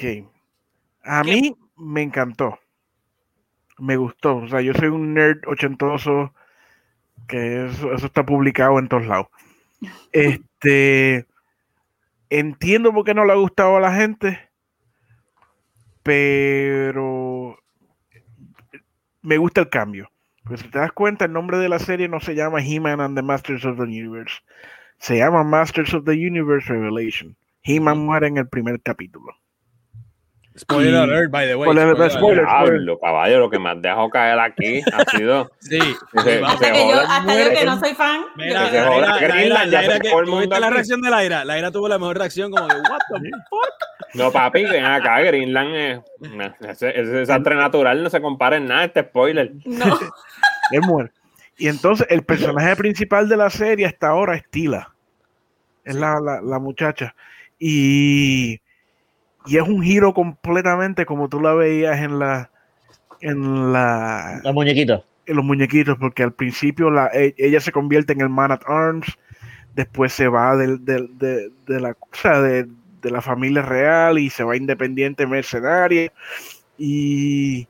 [1.04, 2.60] A mí me encantó.
[3.80, 4.38] Me gustó.
[4.38, 6.34] O sea, yo soy un nerd ochentoso
[7.28, 9.28] que eso, eso está publicado en todos lados.
[10.12, 11.26] Este.
[12.30, 14.50] Entiendo por qué no le ha gustado a la gente,
[16.02, 17.31] pero
[19.22, 20.10] me gusta el cambio.
[20.44, 23.16] Pues si te das cuenta, el nombre de la serie no se llama He-Man and
[23.16, 24.42] the Masters of the Universe.
[24.98, 27.36] Se llama Masters of the Universe Revelation.
[27.64, 29.34] He-Man muere en el primer capítulo.
[30.58, 31.66] Spoiler Y- alert, by the way.
[31.70, 32.46] Spoiler alert, spoiler.
[32.46, 35.50] Diablo, caballo, lo que me has dejado caer aquí ha sido.
[35.62, 35.80] Sí.
[36.24, 36.42] Se-.
[36.44, 38.22] Hasta que yo, hasta yo que no soy fan.
[38.36, 40.74] Mira, la, la, la, la, ya la, se que- fue el ¿tuviste mundo la aquí.
[40.74, 41.46] reacción de Laira.
[41.46, 43.74] Laira tuvo la mejor reacción, como de, what the fuck?
[44.14, 46.00] No, papi, ven acá, Greenland es.
[46.70, 49.54] Ese, ese desastre natural no se compara en nada, este spoiler.
[49.66, 49.86] No.
[50.72, 51.12] Él muere.
[51.58, 54.94] Y entonces el personaje principal de la serie hasta ahora es Tila.
[55.84, 57.16] Es la, la- la muchacha.
[57.60, 58.60] Y,
[59.46, 62.50] y es un giro completamente como tú la veías en la
[63.22, 65.04] en la Los muñequitos.
[65.28, 68.62] en los muñequitos, porque al principio la, e- ella se convierte en el Man at
[68.66, 69.16] Arms,
[69.76, 72.68] después se va del, del- de, de la o sea, de,
[73.02, 76.12] de la familia real y se va independiente mercenaria.
[76.78, 77.68] Y,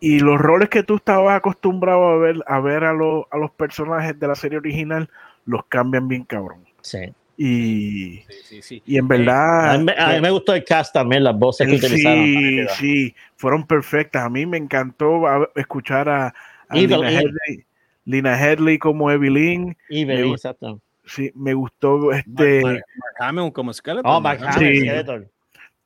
[0.00, 3.50] y los roles que tú estabas acostumbrado a ver a ver a, los- a los
[3.52, 5.08] personajes de la serie original
[5.44, 6.64] los cambian bien cabrón.
[6.82, 6.98] Sí.
[7.38, 8.82] Y, Sí, sí, sí.
[8.86, 11.68] y en A verdad mí, me- a mí me gustó el cast también, las voces
[11.68, 12.24] que utilizaron.
[12.24, 14.24] sí, sí, fueron perfectas.
[14.24, 16.28] A mí me encantó a- escuchar a,
[16.68, 17.18] a Evil, Lina, Evil.
[17.46, 17.64] Headley,
[18.06, 19.76] Lina Headley como Evelyn.
[19.90, 20.50] Me gusta.
[20.50, 20.80] exacto.
[21.06, 22.82] Sí, me gustó este, Mark,
[23.20, 24.10] Hamill como Skeleton.
[24.12, 24.80] Oh, Mark Sí.
[24.80, 25.28] Skeletor.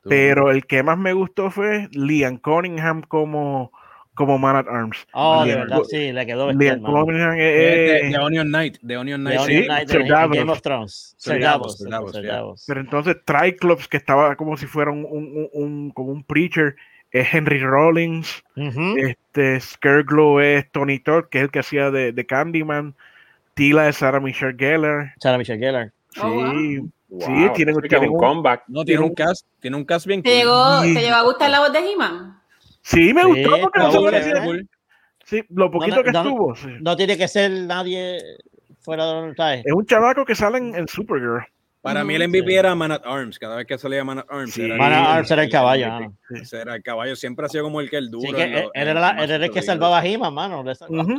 [0.03, 3.71] pero el que más me gustó fue Liam Cunningham como,
[4.15, 5.07] como Man at Arms.
[5.13, 7.05] Oh, de Liam- verdad, sí, le quedó bestial, Liam mano.
[7.05, 9.41] Cunningham De, de- es- de Onion Knight, de Onion De Knight.
[9.47, 10.37] Onion sí, Knight Davos.
[10.39, 11.15] Game of Thrones.
[11.19, 12.33] Sir Sir Davos, Davos, Sir Davos, Sir yeah.
[12.37, 12.65] Davos.
[12.67, 16.77] pero entonces Triclops, que estaba como si fuera un, un- un- un- como un preacher,
[17.13, 18.43] es Henry Rollins.
[18.57, 18.97] Ujú.
[18.97, 22.95] Este Scareglow es Tony Todd, que es el que hacía de, de Candyman.
[23.61, 25.13] Tila es Sarah Michelle Gellar.
[25.21, 25.93] Sarah Michelle Gellar.
[26.15, 26.91] Sí, Oh, wow.
[27.11, 27.33] Wow, Sí, sí
[27.65, 28.63] que es tienen un un- comeback.
[28.69, 30.95] No, tiene un cast, tiene un cast bien ¿Te llegó, Sí.
[30.95, 32.41] ¿Te llegó a gustar la voz de He-Man?
[32.83, 34.45] sí, me Sí, gustó porque no se bueno, parecía.
[34.45, 34.69] cool.
[35.25, 36.29] Sí, lo poquito No, que no, no.
[36.31, 36.55] estuvo.
[36.57, 36.69] sí.
[36.81, 38.19] No tiene que ser nadie
[38.81, 39.55] fuera de donde está.
[39.55, 41.45] Es un chavaco que sale en, en Supergirl.
[41.83, 42.29] Para mí el Sí.
[42.29, 43.39] MVP era Man at Arms.
[43.39, 44.53] Cada vez que salía Man at Arms.
[44.55, 44.63] Sí.
[44.67, 46.15] era Man at el- Arms era el caballo, mano.
[46.31, 47.17] Ese era el caballo.
[47.17, 48.27] Siempre ha sido como el que el duro.
[48.29, 50.07] Sí, que él, él era, la- él era el que salvaba a.
[50.07, 50.63] He-Man, mano.
[50.63, 51.15] Le salvaba.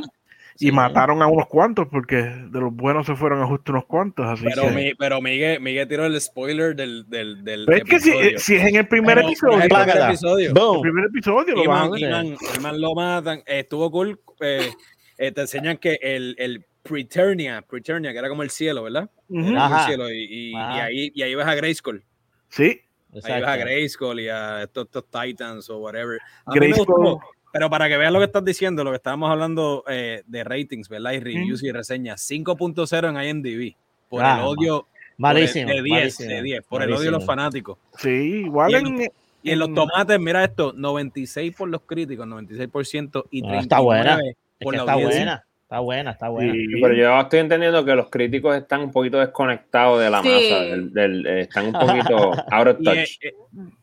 [0.56, 0.68] Sí.
[0.68, 4.26] Y mataron a unos cuantos porque de los buenos se fueron a justo unos cuantos.
[4.26, 7.84] Así Pero, que- mi- pero Miguel, Miguel tiró el spoiler del, del, del Pero es
[7.84, 10.48] que si, si es en el primer Pero, episodio, es el primer episodio.
[10.48, 10.82] el Boom.
[10.82, 12.02] primer episodio lo ver.
[12.02, 13.38] He-Man- He-Man lo matan.
[13.46, 14.20] Eh, estuvo cool.
[14.40, 14.70] eh,
[15.18, 19.08] eh, te enseñan que el, el Preternia, Preternia, que era como el cielo, ¿verdad?
[19.30, 22.02] Era como el cielo, y, y- y ahí, y ahí ves a Grayskull.
[22.48, 22.80] Sí, Ahí
[23.14, 23.60] ves a Exacto.
[23.60, 26.18] Grayskull y a estos, estos Titans o whatever.
[26.44, 27.18] A mí me Grayskull.
[27.52, 30.88] Pero para que veas lo que estás diciendo, lo que estábamos hablando eh, de ratings,
[30.88, 31.12] ¿verdad?
[31.12, 33.74] Y reviews y reseñas, 5.0 en IMDb.
[34.08, 35.68] Por Ah, el odio por el- Malísimo.
[35.70, 37.26] de 10, malísimo, de 10, por el odio de los malísimo.
[37.26, 37.78] fanáticos.
[37.98, 38.08] sí,
[38.44, 39.12] igual Y el- en,
[39.44, 39.74] Y en los Mm.
[39.74, 44.18] tomates, mira esto, 96 por los críticos, 96% y No, 39 está buena.
[44.20, 45.18] Es por que la está audiencia.
[45.18, 45.44] buena.
[45.72, 46.52] Está buena, está buena.
[46.52, 46.66] Sí.
[46.82, 50.28] Pero yo estoy entendiendo que los críticos están un poquito desconectados de la Sí.
[50.28, 52.98] masa, del, del- eh, están un poquito out of touch.
[52.98, 53.32] eh, eh,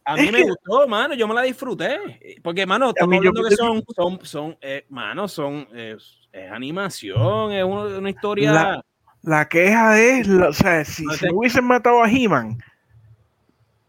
[0.06, 1.98] a mí me gustó, mano, yo me la disfruté.
[2.44, 5.96] Porque, mano, estamos hablando que son, son, son, eh, mano, son, eh,
[6.32, 8.52] es animación, es una, una historia.
[8.52, 8.86] La-
[9.24, 11.28] La queja es, la- o sea, si, No sé.
[11.34, 12.60] hubiesen matado a He-Man,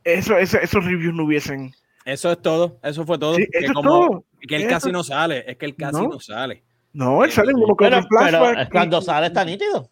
[0.05, 1.73] eso, eso- esos reviews no hubiesen.
[2.07, 3.35] Eso es todo, eso fue todo.
[3.35, 4.25] Sí, que eso es como- todo.
[4.49, 6.09] Que él Eso- casi no sale, es que él casi No.
[6.09, 6.63] no, sale.
[6.93, 9.91] No, él sale en uno que Pero, pero cuando sale está nítido.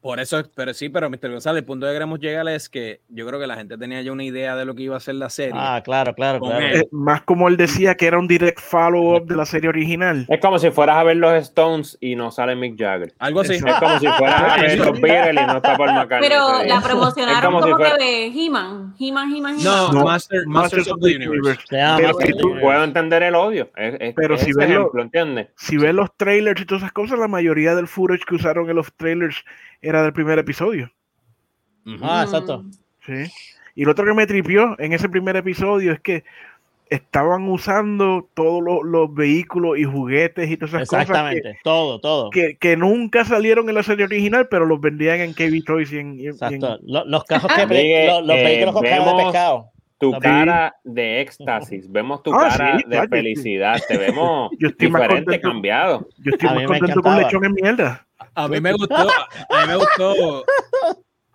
[0.00, 1.28] Por eso, pero sí, pero Mr.
[1.30, 4.12] González, el punto que queremos llegar es que yo creo que la gente tenía ya
[4.12, 5.54] una idea de lo que iba a ser la serie.
[5.56, 6.64] Ah, claro, claro, claro.
[6.64, 10.24] eh, más como él decía que era un direct follow-up de la serie original.
[10.28, 13.12] Es como si fueras a ver los Stones y no sale Mick Jagger.
[13.18, 13.54] Algo así.
[13.54, 16.28] Es como si fueras a ver los Beatles y no está Paul McCartney.
[16.28, 19.94] Pero la promocionaron Es como como, si fuera- que de He-Man, He-Man, He-Man, No, He-Man.
[19.96, 21.60] No, Master- Masters of the Universe.
[21.68, 22.64] Pero Master si of the tú- Universe.
[22.64, 23.68] Puedo entender el odio.
[23.74, 25.48] Es, es- Pero es si ves lo- ejemplo, ¿entiendes?
[25.56, 28.76] Si ves los trailers y todas esas cosas, la mayoría del footage que usaron en
[28.76, 29.44] los trailers
[29.82, 30.90] era del primer episodio.
[31.86, 31.98] Ujú.
[32.02, 32.64] Ah, exacto.
[33.06, 33.24] Sí.
[33.74, 36.24] Y lo otro que me tripió en ese primer episodio es que
[36.90, 41.58] estaban usando todos los, los vehículos y juguetes y todas esas cosas que, Exactamente.
[41.62, 42.30] Todo, todo.
[42.30, 45.98] que, que nunca salieron en la serie original, pero los vendían en KB Toys y
[45.98, 46.78] en, y en- y en- Exacto.
[46.86, 49.70] Lo- Los cajos que los, los eh, vehículos con cara de vemos- pescado.
[49.98, 50.20] Tu Sí.
[50.20, 51.86] cara de éxtasis.
[51.90, 53.80] Vemos tu Ah, cara sí, de claro, felicidad.
[53.88, 56.08] Te vemos Yo estoy más diferente, cambiado.
[56.18, 58.06] Yo estoy A más contento con lechón en mierda.
[58.34, 60.44] A mí me gustó, a mí me gustó,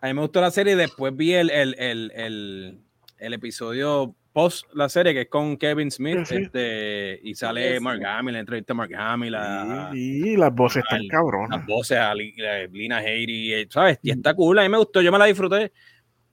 [0.01, 2.79] a mí me gustó la serie y después vi el, el, el, el,
[3.19, 7.83] el episodio post la serie que es con Kevin Smith este, y sale Sí.
[7.83, 11.57] Mark Hamill, la entrevista a Mark Hamill, a, Y, y las voces están cabronas.
[11.59, 13.99] las voces a a Lina Headey, eh, ¿sabes?
[14.01, 15.71] Y está cool, a mí me gustó, yo me la disfruté.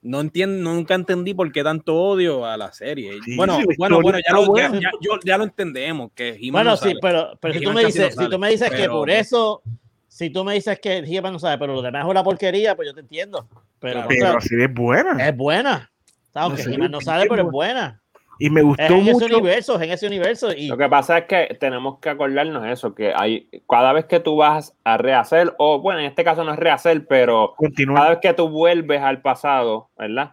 [0.03, 3.19] No entiendo, nunca entendí por qué tanto odio a la serie.
[3.23, 4.79] Sí, bueno, sí, bueno, bueno, ya lo, ya, buena.
[5.23, 6.99] ya- lo entendemos que He-Man Bueno, no sí, sale.
[7.01, 9.61] pero, pero si tú me no dices, si tú me dices que por eso,
[10.07, 12.87] si tú me dices que He-Man no sabe, pero lo demás es una porquería, pues
[12.87, 13.47] yo te entiendo.
[13.79, 14.07] Pero, Claro.
[14.09, 15.27] Pero contra, la serie es buena.
[15.29, 15.91] es buena.
[16.33, 18.00] Aunque sé, He-Man no es sale, pero es buena.
[18.39, 19.25] Y me Es gustó en ese mucho.
[19.37, 20.51] universo, es en ese universo.
[20.55, 24.19] Y Lo que pasa es que tenemos que acordarnos eso, que hay cada vez que
[24.19, 27.53] tú vas a rehacer, o bueno, en este caso no es rehacer, pero
[27.95, 30.31] cada vez que tú vuelves al pasado, ¿verdad?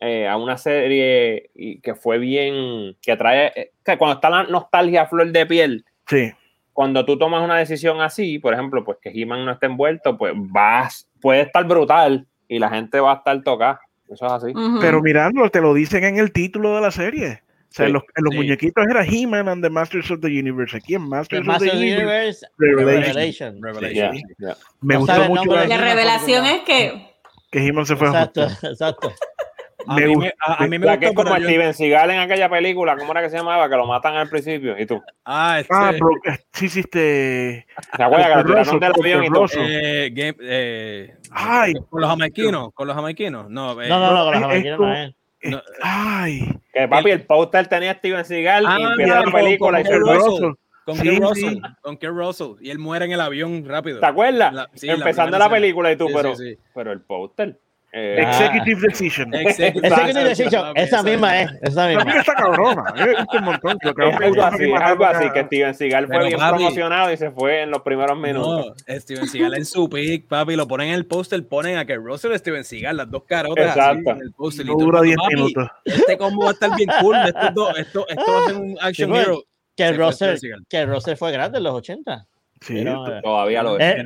[0.00, 4.44] Eh, a una serie y que fue bien, que trae, eh, que cuando está la
[4.44, 6.32] nostalgia a flor de piel, Sí.
[6.72, 10.32] cuando tú tomas una decisión así, por ejemplo, pues que He-Man no esté envuelto, pues
[10.36, 13.80] vas, puede estar brutal y la gente va a estar tocada.
[14.10, 14.50] Eso es así.
[14.52, 14.78] Ujú.
[14.80, 17.42] Pero mirando, te lo dicen en el título de la serie.
[17.70, 18.36] O sea, Sí, en los, en los sí.
[18.38, 20.76] muñequitos era He-Man and the Masters of the Universe.
[20.76, 22.02] Aquí en Masters The of the Master of the Universe.
[22.02, 23.60] Universe, Revelation.
[23.62, 23.62] Revelation.
[23.62, 24.12] Revelation.
[24.38, 24.56] Ya, ya.
[24.80, 27.08] Me No gustó mucho la- revelación es que
[27.50, 28.70] que He-Man se fue a Exacto, Houston.
[28.72, 29.12] exacto.
[29.86, 31.72] A Me mí me, a, a mí me La que gustó, es como yo- Steven
[31.74, 33.68] Seagal en aquella película, ¿cómo era que se llamaba?
[33.70, 34.76] Que lo matan al principio.
[34.78, 35.00] ¿Y tú?
[35.24, 37.66] Ah, este, Ah, bro, eh, sí, sí, este.
[37.96, 39.28] ¿Te acuerdas que lo tiraron del avión y?
[39.28, 39.62] Russell.
[39.64, 43.48] eh, game- eh, Ay, con los jamaiquinos, con los jamaiquinos.
[43.50, 45.10] No, eh, No, no, no, con los jamaiquinos no es.
[45.42, 45.62] eh, No.
[45.82, 46.48] ay.
[46.72, 49.84] Que papi, el póster tenía a Steven Seagal Ah, y empieza ya, la película y
[49.84, 50.14] con- se con.
[50.16, 50.52] Russell.
[51.02, 51.18] Sí.
[51.20, 54.00] Russell, con Kurt Russell, y él muere en el avión rápido.
[54.00, 54.52] ¿Te acuerdas?
[54.54, 55.54] La- sí, la Empezando la, escena.
[55.60, 56.58] película y tú, Sí, pero, sí, sí.
[56.74, 57.60] pero el póster.
[57.92, 58.30] Eh, Ah.
[58.30, 59.34] Executive Decision.
[59.34, 59.88] Executive
[60.24, 62.12] Decision, esa esa- misma es, esa misma.
[62.18, 62.84] está cabrona.
[62.96, 63.78] eh, Es un montón.
[63.78, 66.56] Que es algo así, es algo así, que Steven Seagal fue bien papi.
[66.56, 68.74] promocionado y se fue en los primeros minutos.
[68.88, 71.96] No, Steven Seagal en su pick, papi, lo ponen en el póster, ponen a que
[71.96, 74.10] Russell y Steven Seagal, las dos carotas así Exacto.
[74.10, 74.66] en el póster.
[74.66, 75.68] No dura mundo, 10 papi, minutos.
[75.84, 78.76] Este combo va a estar bien cool, estos dos, esto, esto va a ser un
[78.80, 79.42] action Sí, pues, hero.
[79.76, 80.36] Que Russell,
[80.68, 82.26] que Russell fue grande en los 80.
[82.60, 83.94] Sí, Pero, esto- eh, Todavía lo es.
[83.94, 84.00] que-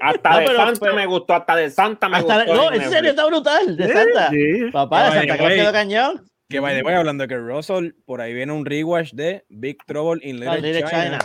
[0.00, 2.54] Hasta No, de pero- Santa pero- me gustó, hasta de Santa me hasta- gustó.
[2.54, 4.30] no, en serio, está brutal, de Santa.
[4.30, 4.70] sí.
[4.72, 6.24] Papá, de Santa Claus quedó cañón.
[6.48, 9.78] Que by the way, hablando de que Russell, por ahí viene un rewatch de Big
[9.86, 11.18] Trouble in Little, Little China, China.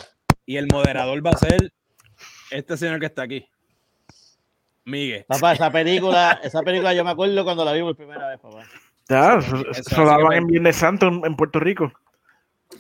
[0.46, 1.72] Y el moderador va a ser
[2.50, 3.46] este señor que está aquí.
[4.86, 5.26] Miguel.
[5.28, 8.64] Papá, esa película, esa película yo me acuerdo cuando la vi por primera vez, papá.
[9.10, 11.92] Ya, Eso- eso, eso hace daban en Viernes Santo en, en Puerto Rico.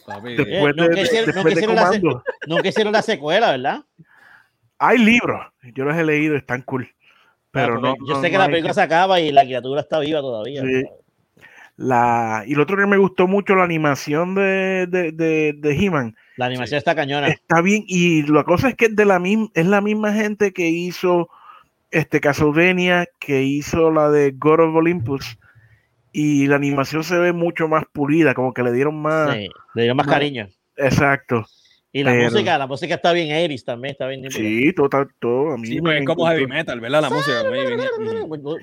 [0.06, 1.68] Papi, Después de, nunca de- hicieron- después de la se-
[2.02, 2.24] Comando.
[2.48, 3.84] Nunca hicieron la secuela, ¿verdad?
[4.80, 5.42] Hay libros.
[5.76, 6.90] Yo los he leído, están cool.
[7.52, 7.96] Pero Ah, no.
[7.96, 10.00] porque yo no- sé que no la hay- película se acaba y la criatura está
[10.00, 10.62] viva todavía.
[10.62, 10.84] Sí.
[11.78, 16.16] La, y lo otro que me gustó mucho, la animación de, de, de, de He-Man.
[16.38, 17.28] La animación está cañona.
[17.28, 20.52] Está bien, y la cosa es que es de la misma, es la misma gente
[20.54, 21.30] que hizo
[21.90, 25.38] este Castlevania, que hizo la de God of Olympus,
[26.12, 29.34] y la animación se ve mucho más pulida, como que le dieron más.
[29.36, 30.48] Sí, le dio más más- cariño.
[30.78, 31.46] Exacto.
[31.94, 34.32] Y la pero- música, la música está bien Iris también, está bien.
[34.32, 34.90] Sí, todo,
[35.20, 35.52] todo.
[35.52, 37.02] A mí Sí, me pues es como heavy metal, ¿verdad?
[37.02, 37.44] La música.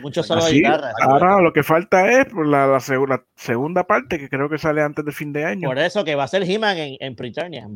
[0.00, 0.92] Mucho solo de guitarra.
[1.02, 4.80] ahora lo que falta es la, la seg- la segunda parte que creo que sale
[4.82, 5.68] antes de fin de año.
[5.68, 7.66] Por eso que va a ser He-Man en, en Preturnia.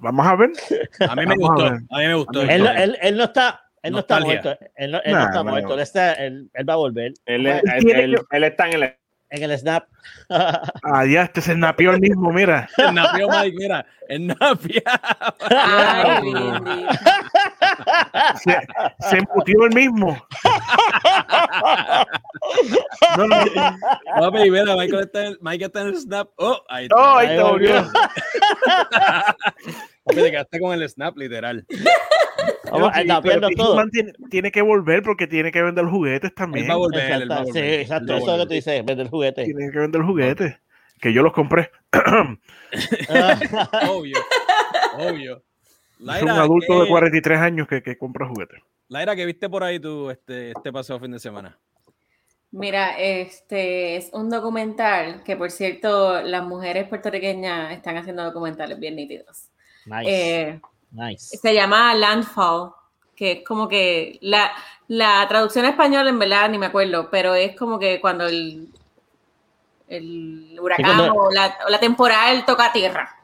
[0.00, 0.50] Vamos a ver.
[1.08, 1.62] A mí me Vamos a gustó.
[1.64, 1.80] ver.
[1.90, 2.42] A mí me gustó.
[2.42, 4.42] Él, él, él no está, él no está Nostalgia.
[4.42, 4.64] muerto.
[4.76, 5.50] Él no, él no Nah, está bueno.
[5.52, 5.74] muerto.
[5.74, 8.72] Él, está, él, él va a volver Él, Él él- tiene él- él está en
[8.82, 8.96] el.
[9.30, 9.84] en el snap.
[10.82, 12.68] Ah, ya, este se napió el mismo, mira.
[12.78, 13.86] El napio, Mike, mira.
[14.08, 14.82] El Lindy.
[18.42, 18.58] Se,
[19.08, 20.16] se emputió el mismo.
[23.16, 23.36] No, no,
[24.18, 26.28] Papi, mira, Michael está en, Mike está en el snap.
[26.36, 26.96] Oh, ahí está.
[26.96, 27.74] no, ahí volvió.
[27.74, 27.92] volvió.
[30.04, 31.64] Papi, te quedaste con el snap, literal.
[32.70, 33.88] Vamos, está pero Big todo.
[33.90, 36.64] Tiene, tiene que volver porque tiene que vender juguetes también.
[36.64, 37.12] Él va a volver.
[37.12, 38.16] él va a Exacto, sí, exacto.
[38.16, 39.44] Eso es lo que tú dices, vender el juguete.
[39.44, 40.56] Tiene que vender juguetes.
[41.00, 41.70] Que yo los compré.
[43.88, 44.18] Obvio.
[44.98, 45.42] Obvio.
[46.14, 48.60] Es un adulto de ¿qué- 43 años que, que compra juguetes.
[48.88, 51.58] Laira, ¿qué viste por ahí tú este, este pasado fin de semana?
[52.52, 58.96] Mira, este es un documental que, por cierto, las mujeres puertorriqueñas están haciendo documentales bien
[58.96, 59.50] nítidos.
[59.86, 60.04] Nice,
[60.50, 60.60] Eh,
[60.92, 61.36] nice.
[61.36, 62.72] se llama Landfall,
[63.16, 64.50] que es como que la,
[64.88, 68.68] la traducción en español, en verdad, ni me acuerdo, pero es como que cuando el,
[69.88, 73.16] el huracán cuando- o, la, o la temporal toca tierra.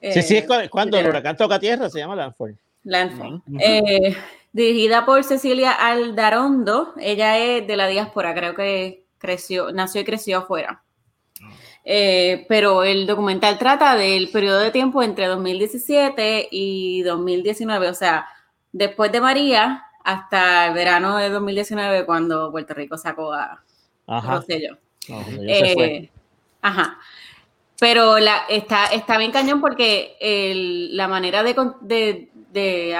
[0.00, 1.08] Sí, sí, es Eh, cu- cuando el literal.
[1.22, 2.58] huracán toca tierra, se llama Landfall.
[2.84, 3.42] Landfall.
[3.58, 4.14] Eh,
[4.52, 6.92] dirigida por Cecilia Aldarondo.
[6.98, 10.82] Ella es de la diáspora, creo que creció, nació y creció afuera.
[11.84, 18.26] Eh, pero el documental trata del periodo de tiempo entre 2017 y 2019, o sea,
[18.72, 23.62] después de María hasta el verano de 2019 cuando Puerto Rico sacó a
[24.06, 24.36] Ajá.
[24.36, 24.78] Rosselló.
[25.08, 25.36] No, fue.
[25.46, 26.10] Eh,
[26.62, 26.98] ajá.
[27.80, 32.96] Pero la, está, está bien cañón porque el- la manera de, de,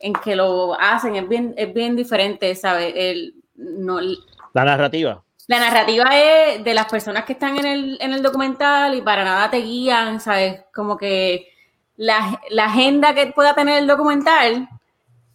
[0.00, 2.92] en que lo hacen es bien, es bien diferente, ¿sabes?
[2.96, 3.98] El, no,
[4.52, 5.22] La narrativa.
[5.48, 9.24] La narrativa es de las personas que están en el, en el documental y para
[9.24, 10.62] nada te guían, ¿sabes?
[10.72, 11.48] Como que
[11.96, 14.68] la, la agenda que pueda tener el documental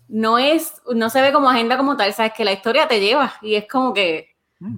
[0.07, 2.33] no es, no se ve como agenda como tal, ¿sabes?
[2.33, 4.29] Que la historia te lleva y es como que...
[4.59, 4.77] Mm.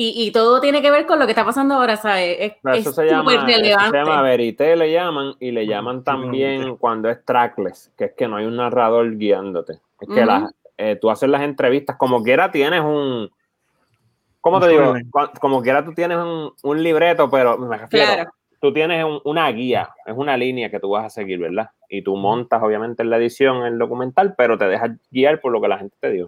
[0.00, 2.36] Y, y todo tiene que ver con lo que está pasando ahora, ¿sabes?
[2.38, 5.98] Es, es Eso se llama, súper eso se llama verité, le llaman, y le llaman
[6.00, 6.78] sí, también verité.
[6.78, 9.80] cuando es trackless, que es que no hay un narrador guiándote.
[10.00, 13.28] Es que las- eh, tú haces las entrevistas, como quiera tienes un.
[14.40, 14.94] ¿Cómo te digo?
[15.40, 18.30] Como quiera tú tienes un, un libreto, pero me refiero, Claro.
[18.60, 21.70] tú tienes un- una guía, es una línea que tú vas a seguir, ¿verdad?
[21.88, 25.60] Y tú montas, obviamente, en la edición el documental, pero te dejas guiar por lo
[25.60, 26.26] que la gente te dio.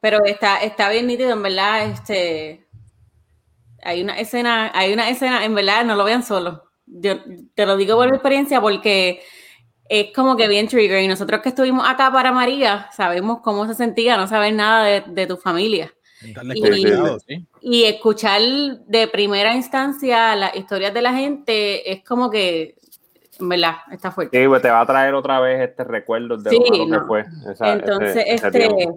[0.00, 2.66] Pero está, está bien nítido, en verdad, este
[3.82, 6.64] hay una escena, hay una escena, en verdad, no lo vean solo.
[6.86, 7.14] Yo
[7.54, 9.22] te lo digo por mi experiencia porque
[9.88, 11.00] es como que bien trigger.
[11.02, 15.04] Y nosotros que estuvimos acá para María, sabemos cómo se sentía no saber nada de,
[15.06, 15.92] de tu familia.
[16.22, 17.44] Y- desconectados, ¿sí?
[17.60, 18.40] Y escuchar
[18.86, 22.74] de primera instancia las historias de la gente es como que,
[23.38, 24.40] en verdad, está fuerte.
[24.40, 27.06] Sí, pues te va a traer otra vez este recuerdo de Sí, lo que no.
[27.06, 27.24] fue.
[27.52, 28.88] esa- Entonces, ese- ese este,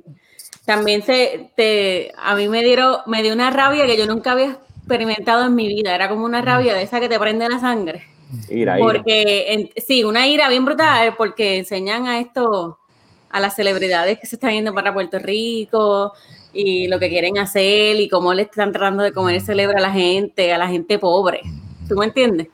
[0.66, 4.58] también se, te, a mí me dieron, me dio una rabia que yo nunca había
[4.78, 5.94] experimentado en mi vida.
[5.94, 8.04] Era como una rabia de esa que te prende la sangre.
[8.50, 8.86] Ira, ira.
[8.88, 12.80] Porque, en- sí, una ira bien brutal, porque enseñan a esto,
[13.30, 16.14] a las celebridades que se están yendo para Puerto Rico
[16.54, 19.82] y lo que quieren hacer y cómo le están tratando de comer el cerebro a
[19.82, 21.42] la gente, a la gente pobre.
[21.88, 22.48] ¿Tú me entiendes?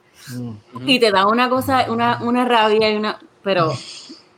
[0.86, 3.18] Y te da una cosa, una, una rabia y una.
[3.44, 3.72] Pero,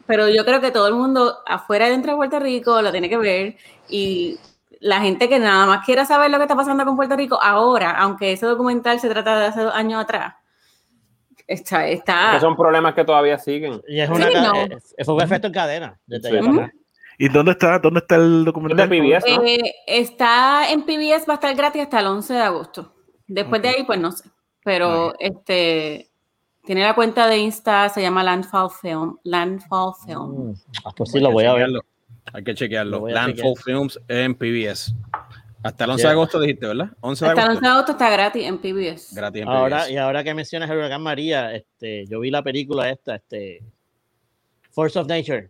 [0.06, 3.10] pero yo creo que todo el mundo afuera y dentro de Puerto Rico lo tiene
[3.10, 3.58] que ver.
[3.90, 4.38] Y
[4.82, 7.92] la gente que nada más quiera saber lo que está pasando con Puerto Rico ahora,
[7.98, 10.36] aunque ese documental se trata de hace dos años atrás,
[11.48, 11.88] está.
[11.88, 13.82] está Que son problemas que todavía siguen.
[13.88, 14.54] Y es una, Sí, ca- no.
[15.06, 16.00] fue un efecto en cadena.
[16.06, 16.38] desde Sí.
[16.38, 16.74] allá para acá.
[17.22, 18.90] ¿Y dónde está, dónde está el documental?
[18.90, 19.44] de PBS, ¿no?
[19.46, 22.96] Eh, está en PBS, va a estar gratis hasta el 11 de agosto.
[23.28, 24.30] Después de ahí, pues no sé.
[24.64, 26.10] Pero este
[26.66, 29.18] tiene la cuenta de Insta, se llama Landfall Film.
[29.24, 30.50] Landfall Film.
[30.52, 30.54] Mm.
[30.86, 31.70] Ah, pues sí, lo voy a ver.
[32.34, 33.08] Hay que Lo chequearlo.
[33.08, 33.64] Landfall chequear.
[33.80, 34.94] Films en PBS.
[35.62, 36.10] Hasta el 11 Yeah.
[36.10, 36.90] de agosto dijiste, ¿verdad?
[37.02, 37.62] 11 de Hasta el 11 agosto.
[37.66, 39.14] de agosto está gratis en PBS.
[39.16, 39.92] Gratis en Ahora, PBS.
[39.92, 43.62] y ahora que mencionas el huracán María, este, yo vi la película esta, este,
[44.72, 45.50] Force of Nature.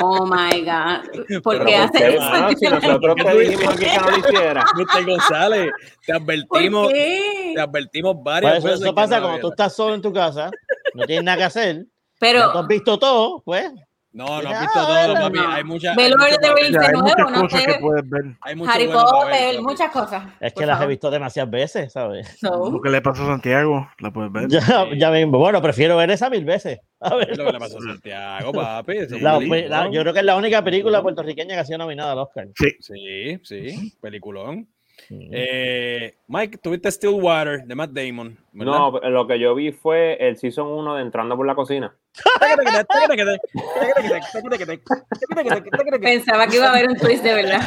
[0.00, 1.40] Oh my God.
[1.42, 2.58] ¿Por Pero qué ¿por hace eso?
[2.58, 4.64] Si nosotros te dijimos que no lo hiciera.
[4.76, 5.04] Mr.
[5.06, 5.70] González,
[6.06, 7.52] te ¿Por advertimos, qué?
[7.54, 8.80] te advertimos varias Pues eso, veces.
[8.82, 10.50] eso pasa no cuando tú estás solo en tu casa,
[10.94, 11.88] no tienes nada que hacer, ya tú
[12.18, 13.70] Pero has visto todo, pues.
[14.16, 15.20] No, no has visto todo, no.
[15.20, 15.38] papi.
[15.46, 15.96] Hay muchas.
[15.98, 17.66] Hay mucho de hay nuevo, muchas no cosas sé.
[17.66, 18.24] que puedes ver.
[18.40, 19.62] Hay mucho Harry bueno ver, Potter, papi.
[19.64, 20.24] muchas cosas.
[20.40, 22.38] Es que las he visto demasiadas veces, ¿sabes?
[22.40, 24.48] So, Lo que le pasó a Santiago, la puedes ver.
[24.48, 25.38] Ya, ya mismo.
[25.38, 26.80] Bueno, prefiero ver esa mil veces.
[27.00, 28.94] A ver, Es lo que le pasó a Santiago, papi.
[29.20, 32.18] la- la- yo creo que es la única película puertorriqueña que ha sido nominada al
[32.20, 32.48] Oscar.
[32.80, 34.66] Sí, sí, peliculón.
[35.10, 38.38] Eh, Mike, tuviste Stillwater de Matt Damon.
[38.52, 38.72] ¿verdad?
[38.78, 41.94] No, lo que yo vi fue el season 1 de Entrando por la Cocina.
[46.00, 47.60] Pensaba que iba a haber un twist de verdad.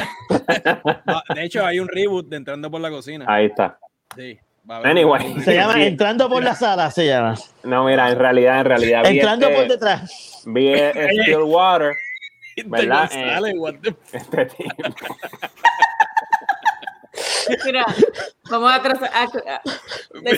[1.34, 3.24] De hecho, hay un reboot de Entrando por la Cocina.
[3.28, 3.78] Ahí está.
[4.16, 4.38] Sí,
[4.68, 5.40] va a haber Anyway.
[5.42, 5.82] Se llama Sí.
[5.82, 7.34] Entrando por la sala, se llama.
[7.62, 10.42] No, mira, en realidad, en realidad Entrando este- por detrás.
[10.46, 11.92] vi eh, Stillwater.
[12.66, 13.10] ¿verdad?
[13.56, 14.70] What the- Este tipo.
[17.64, 17.84] Mira,
[18.50, 19.10] vamos a trazar.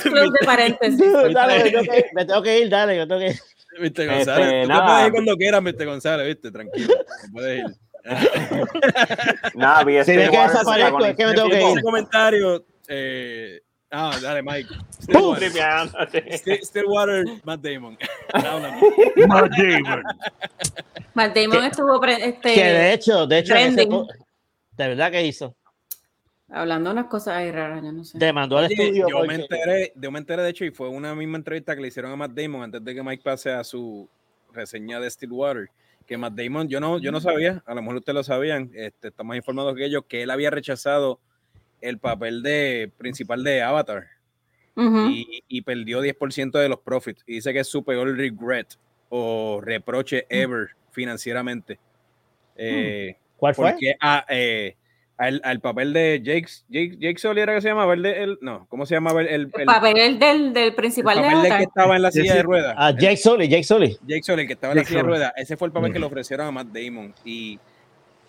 [0.02, 1.12] Close de paréntesis.
[1.32, 3.40] Dale, me tengo que ir, me tengo que ir, dale, me tengo que ir.
[3.80, 4.46] Viste, Este, González.
[4.46, 4.86] Tú te nada.
[4.86, 6.94] puedes ir cuando quieras, Viste, González, viste, tranquilo.
[6.94, 7.76] Te puedes ir.
[9.54, 11.82] Nada, vi Si ves que desaparezco, es que me tengo que Ese ir.
[11.82, 12.64] comentario.
[12.88, 13.60] Eh,
[13.92, 14.68] ah, dale, Mike.
[15.02, 15.52] Stillwater.
[16.32, 17.96] Still- Stillwater, Matt Damon.
[19.28, 20.02] Matt Damon.
[21.14, 25.54] Matt Damon estuvo este, Que de hecho, de hecho, ese de verdad que hizo.
[26.52, 28.18] Hablando unas cosas ahí raras, yo no sé.
[28.18, 29.06] Demandó al estudio.
[29.08, 31.88] yo, me enteré, yo me enteré, de hecho, y fue una misma entrevista que le
[31.88, 34.08] hicieron a Matt Damon antes de que Mike pase a su
[34.52, 35.68] reseña de Stillwater.
[36.06, 39.08] Que Matt Damon, yo no, yo no sabía, a lo mejor ustedes lo sabían, este,
[39.08, 41.20] están más informados que ellos, que él había rechazado
[41.80, 44.08] el papel de principal de Avatar
[44.76, 47.22] y, y perdió 10% de los profits.
[47.26, 48.78] Y dice que es su peor regret
[49.08, 51.78] o reproche ever financieramente.
[52.56, 53.70] Eh, ¿Cuál fue?
[53.72, 54.76] porque a, eh,
[55.22, 58.38] al, al papel de Jake, Jake, Jake Sully era que se llamaba, el, de- el-
[58.40, 61.42] no, ¿cómo se llamaba el, el, El el- papel del, del el principal de papel
[61.42, 62.74] del que estaba en la silla de ruedas?
[62.76, 63.96] Ah, Jake Sully, Jake Sully.
[64.06, 65.98] Jake Sully, el que estaba en la silla de ruedas, ese fue el papel que
[65.98, 67.14] le ofrecieron a Matt Damon.
[67.24, 67.58] Y,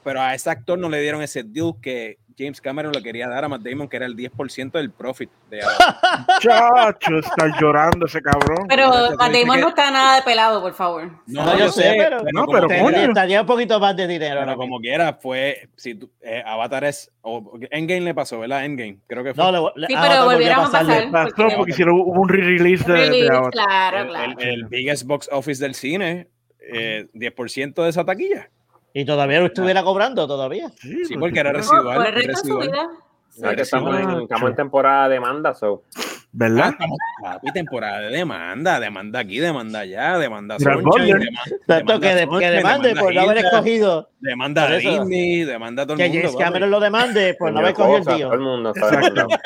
[0.03, 3.43] pero a ese actor no le dieron ese deal que James Cameron le quería dar
[3.45, 5.97] a Matt Damon, que era el 10% del profit de Avatar.
[6.41, 8.65] Chacho, está llorando ese cabrón.
[8.67, 11.09] Pero Matt Damon que- no está nada de pelado, por favor.
[11.27, 12.97] No, No, yo sé, pero- pero, No, como pero coño.
[12.97, 14.41] Estaría un poquito más de dinero.
[14.43, 18.65] pero como quiera, fue, si tú- eh, Avatar es, o Endgame le pasó, ¿verdad?
[18.65, 19.43] Endgame, creo que fue.
[19.43, 21.11] No, le- le- Sí, pero volviéramos a pasar.
[21.11, 23.51] Pasó porque hicieron hubo un re-release de, de Release, Avatar.
[23.51, 24.31] claro, el, claro.
[24.39, 26.27] el- el biggest box office del cine,
[26.59, 28.49] eh, 10% de esa taquilla.
[28.93, 30.69] Y todavía lo estuviera cobrando, todavía.
[30.79, 31.57] Sí, porque era claro.
[31.59, 31.97] residual.
[31.97, 32.67] Por el resto de su residual.
[32.69, 32.89] vida.
[33.35, 35.83] Ya que estamos, en, Ah, estamos en temporada de demanda, so.
[35.97, 36.01] Ah,
[36.35, 36.69] ¿Verdad?
[36.71, 41.05] estamos, papi, temporada de demanda, demanda aquí, demanda allá, demanda demanda, que,
[42.15, 44.09] de- que demande demanda por no haber escogido.
[44.19, 44.89] demanda eso.
[45.03, 46.21] Disney, demanda a todo Que el mundo.
[46.21, 46.43] James papi.
[46.43, 48.25] Cameron lo demande por no haber cogido el tío.
[48.27, 49.13] Todo el mundo está Exacto.
[49.13, 49.39] demandado.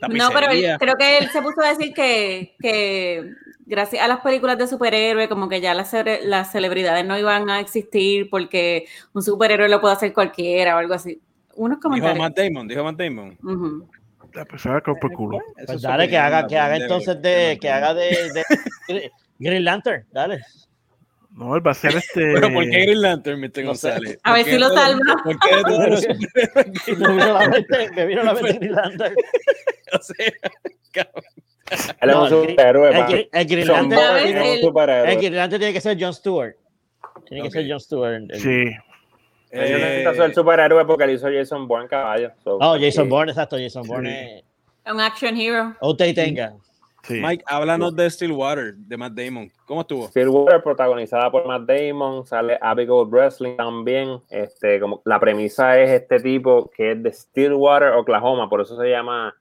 [0.00, 3.30] No, pero él- creo que él se puso a decir que, que
[3.68, 7.48] gracias a las películas de superhéroes, como que ya las, cele- las celebridades no iban
[7.50, 11.20] a existir porque un superhéroe lo puede hacer cualquiera o algo así.
[11.54, 12.18] Unos Dijo comentarios.
[12.18, 13.38] Matt Damon, dijo Matt Damon.
[14.34, 15.38] La persona con por culo.
[15.54, 18.44] Pues es dale, que haga, que haga entonces de, que haga de,
[18.88, 20.40] de Green Lantern, dale.
[21.30, 22.20] No, él va a ser este.
[22.34, 23.64] Pero ¿por qué Green Lantern, Mr.
[23.64, 23.90] No sé.
[23.90, 24.18] González?
[24.24, 25.22] A ver ¿Por qué si lo salva.
[25.24, 25.50] ¿Por qué
[27.94, 29.14] me vino la mente Green Lantern.
[29.90, 30.26] O sea,
[30.92, 31.24] cabrón.
[32.00, 33.28] Él es No, un el Green- superhéroe, El, el tiene- un
[35.72, 36.54] que ser John Stewart.
[37.28, 37.52] Tiene que Ok.
[37.54, 38.12] ser John Stewart.
[38.14, 38.48] el- el- Sí.
[39.50, 42.30] Ellos Eh, necesitan ser el superhéroe porque él hizo Jason Bourne caballo.
[42.44, 42.56] so.
[42.60, 43.10] Oh, Jason Sí.
[43.10, 43.56] Bourne, exacto.
[43.58, 44.44] Jason Bourne Sí.
[44.86, 44.92] es.
[44.92, 45.74] Un action hero.
[45.80, 46.54] Usted tenga.
[47.04, 47.20] Sí.
[47.22, 49.50] Mike, háblanos de Stillwater, de Matt Damon.
[49.64, 50.08] ¿Cómo estuvo?
[50.08, 54.20] Stillwater, protagonizada por Matt Damon, sale Abigail Breslin también.
[54.28, 58.90] Este, como la premisa es este tipo que es de Stillwater, Oklahoma, por eso se
[58.90, 59.34] llama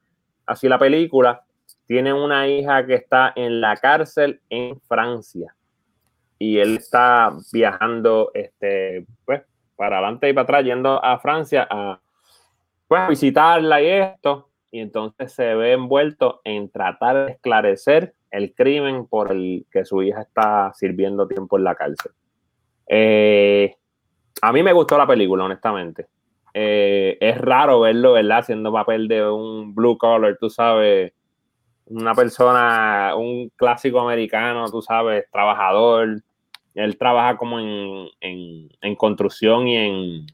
[0.46, 1.44] así la película.
[1.88, 5.56] Tiene una hija que está en la cárcel en Francia
[6.40, 9.42] y él está viajando, este, pues,
[9.76, 12.00] para adelante y para atrás, yendo a Francia a,
[12.88, 14.50] pues, visitarla y esto.
[14.70, 20.04] Y entonces se ve envuelto en tratar de esclarecer el crimen por el que su
[20.04, 22.12] hija está sirviendo tiempo en la cárcel.
[22.88, 23.76] Eh,
[24.42, 26.08] a mí me gustó la película, honestamente.
[26.54, 28.40] Eh, es raro verlo, ¿verdad?
[28.40, 31.14] Haciendo papel de un blue collar, tú sabes,
[31.90, 36.22] una persona, un clásico americano, tú sabes, trabajador.
[36.76, 40.28] Él trabaja como en, en, en construcción y en,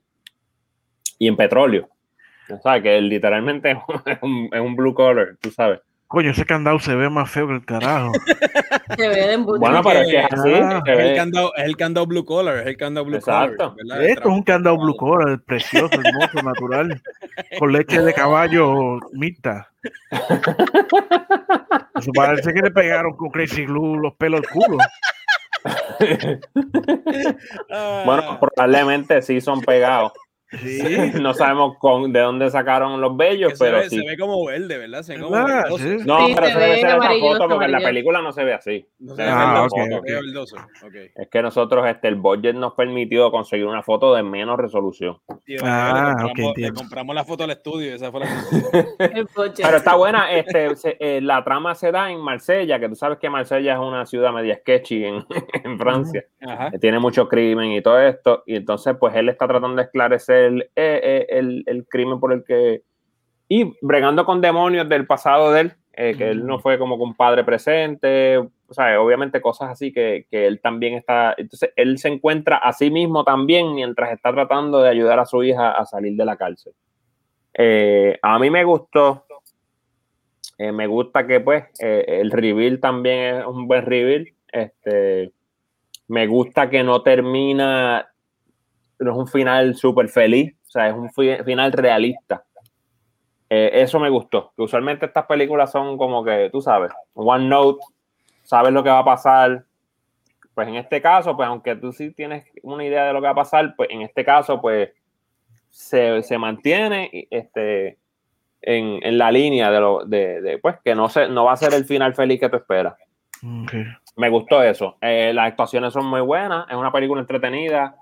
[1.19, 1.89] y en petróleo.
[2.49, 3.71] O sea, que él literalmente
[4.05, 5.79] es un, es un blue collar, tú sabes.
[6.13, 8.11] Coño, ese candado se ve más feo que el carajo.
[8.97, 9.37] Se ve de.
[9.37, 10.53] Bueno, pero es que es así.
[10.53, 13.75] Ah, Es el, candado, es el candado blue collar, es el candado blue Exacto.
[13.75, 14.03] collar.
[14.03, 17.01] Esto es un candado blue collar, precioso, hermoso, natural,
[17.57, 19.71] con leche de caballo mixta.
[21.95, 24.77] Eso parece que le pegaron con Crazy Glue los pelos al culo.
[28.05, 30.11] Bueno, probablemente sí son pegados.
[30.59, 31.11] Sí.
[31.21, 33.99] No sabemos con, de dónde sacaron los bellos, se, pero ve, sí.
[33.99, 35.01] se ve como verde, ¿verdad?
[35.03, 35.35] Se ve como.
[35.77, 35.97] Sí.
[36.05, 38.31] No, Sí, pero se debe ve ser esa amarilloso, foto porque en la película no
[38.31, 38.87] se ve así.
[38.99, 39.83] No se Debe ve ser Ah, foto.
[39.83, 40.55] Se ve verdoso.
[40.85, 40.95] Ok.
[41.15, 45.17] Es que nosotros, este, el budget nos permitió conseguir una foto de menos resolución.
[45.45, 46.79] Y Ah, le, ok, compramos, le entiendo.
[46.81, 48.27] compramos la foto al estudio y esa fue la
[49.33, 49.63] coche.
[49.63, 53.17] Pero está buena, este, se- eh, la trama se da en Marsella, que tú sabes
[53.17, 55.25] que Marsella es una ciudad media sketchy en,
[55.63, 56.23] en Francia.
[56.45, 56.71] Ajá.
[56.71, 60.42] que tiene mucho crimen y todo esto, y entonces pues él está tratando de esclarecer
[60.45, 62.83] eh, eh, el, el crimen por el que...
[63.49, 67.03] Y bregando con demonios del pasado de él, eh, que él no fue como que
[67.03, 71.35] un padre presente, o sea, obviamente cosas así que, que él también está...
[71.37, 75.43] Entonces él se encuentra a sí mismo también mientras está tratando de ayudar a su
[75.43, 76.73] hija a salir de la cárcel.
[77.53, 79.25] Eh, a mí me gustó,
[80.57, 85.31] eh, me gusta que pues eh, el reveal también es un buen reveal, este
[86.07, 88.12] me gusta que no termina,
[89.03, 92.43] no es un final súper feliz, o sea, es un fi- final realista.
[93.49, 97.83] Eh, eso me gustó, que usualmente estas películas son como que, tú sabes, one note,
[98.43, 99.63] sabes lo que va a pasar.
[100.55, 103.31] Pues en este caso, pues aunque tú sí tienes una idea de lo que va
[103.31, 104.91] a pasar, pues en este caso, pues
[105.69, 107.97] se, se mantiene este,
[108.61, 111.57] en, en la línea de lo de, de, pues que no, se, no va a
[111.57, 112.95] ser el final feliz que tú esperas
[114.15, 114.97] me gustó eso.
[115.01, 117.95] Eh, las actuaciones son muy buenas, es una película entretenida.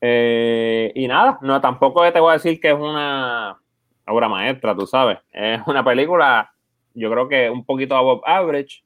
[0.00, 3.58] Eh, y nada, no tampoco te voy a decir que es una
[4.06, 5.18] obra maestra, tú sabes.
[5.32, 6.52] Es una película,
[6.94, 8.84] yo creo que un poquito above average,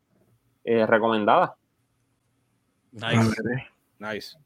[0.64, 1.54] eh, recomendada.
[2.92, 3.30] Nice.
[3.40, 3.66] eh.
[3.98, 4.36] Nice.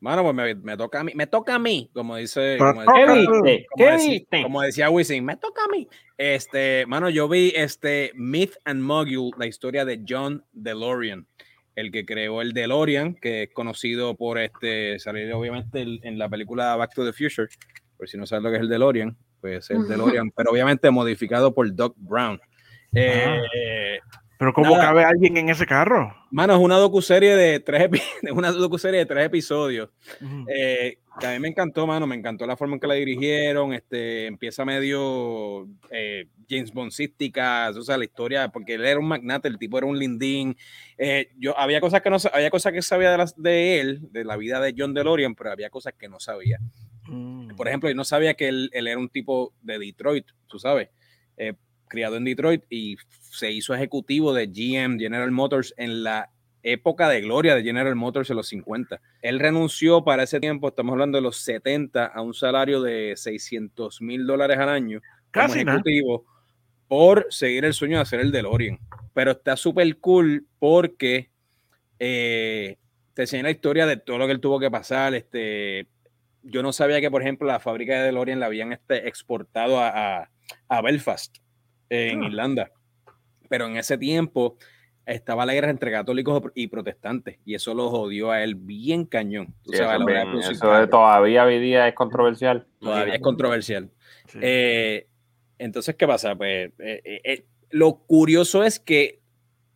[0.00, 2.92] Mano, pues me, me toca a mí, me toca a mí, como dice, como pa-
[2.92, 3.66] ¿Qué decía, viste?
[3.70, 4.42] como ¿Qué decía- viste?
[4.42, 5.88] como decía Wisin, me toca a mí.
[6.18, 11.24] Este, mano, yo vi este Myth and Mogul, la historia de John DeLorean,
[11.74, 16.76] el que creó el DeLorean, que es conocido por este, salir obviamente en la película
[16.76, 17.48] Back to the Future,
[17.96, 19.86] por si no sabes lo que es el DeLorean, pues el.
[19.88, 22.40] DeLorean, pero obviamente modificado por Doc Brown.
[22.94, 23.98] Eh,
[24.38, 24.88] Pero ¿cómo Nada.
[24.88, 26.14] cabe alguien en ese carro?
[26.30, 27.88] Mano, es una docuserie de tres,
[28.32, 29.90] una docuserie de tres episodios.
[30.20, 30.46] Ujú.
[30.48, 33.72] Eh, que a mí me encantó, mano, me encantó la forma en que la dirigieron,
[33.72, 39.48] este, empieza medio eh, James Bondsística, o sea, la historia, porque él era un magnate,
[39.48, 40.56] el tipo era un lindín,
[40.98, 44.24] Eh, yo, había cosas que no, había cosas que sabía de, las, de él, de
[44.24, 46.58] la vida de John DeLorean, pero había cosas que no sabía.
[47.06, 47.56] Mm.
[47.56, 50.90] Por ejemplo, yo no sabía que él, él era un tipo de Detroit, tú sabes,
[51.36, 51.54] eh,
[51.88, 52.96] criado en Detroit y
[53.30, 56.30] se hizo ejecutivo de GM, General Motors, en la
[56.62, 59.00] época de gloria de General Motors en los 50.
[59.20, 64.00] Él renunció para ese tiempo, estamos hablando de los 70, a un salario de 600
[64.00, 65.78] mil dólares al año como Casi nada.
[65.78, 66.24] ejecutivo
[66.92, 68.78] por seguir el sueño de hacer el DeLorean.
[69.14, 71.30] Pero está súper cool porque
[71.98, 72.76] eh,
[73.14, 75.14] te enseña la historia de todo lo que él tuvo que pasar.
[75.14, 75.86] Este,
[76.42, 79.88] yo no sabía que, por ejemplo, la fábrica de DeLorean la habían este, exportado a,
[80.20, 80.30] a-
[80.68, 81.38] a Belfast,
[81.88, 82.26] en Ah.
[82.26, 82.70] Irlanda.
[83.48, 84.58] Pero en ese tiempo
[85.06, 89.54] estaba la guerra entre católicos y protestantes y eso lo jodió a él bien cañón.
[89.62, 92.66] Tú Sí, sabes, eso bien, eso todavía hoy día es controversial.
[92.80, 93.90] Todavía es controversial.
[94.26, 94.38] Sí.
[94.42, 95.06] Eh,
[95.62, 96.34] entonces, ¿qué pasa?
[96.34, 99.20] Pues eh, eh, eh, lo curioso es que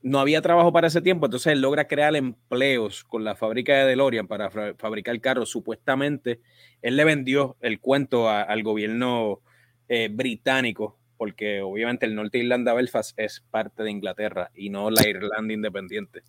[0.03, 3.87] no había trabajo para ese tiempo, entonces él logra crear empleos con la fábrica de
[3.87, 5.49] DeLorean para fa- fabricar carros.
[5.49, 6.41] Supuestamente,
[6.83, 9.41] él le vendió el cuento al gobierno
[10.11, 15.09] británico, porque obviamente el norte de Irlanda, Belfast, es parte de Inglaterra y no la
[15.09, 16.23] Irlanda independiente.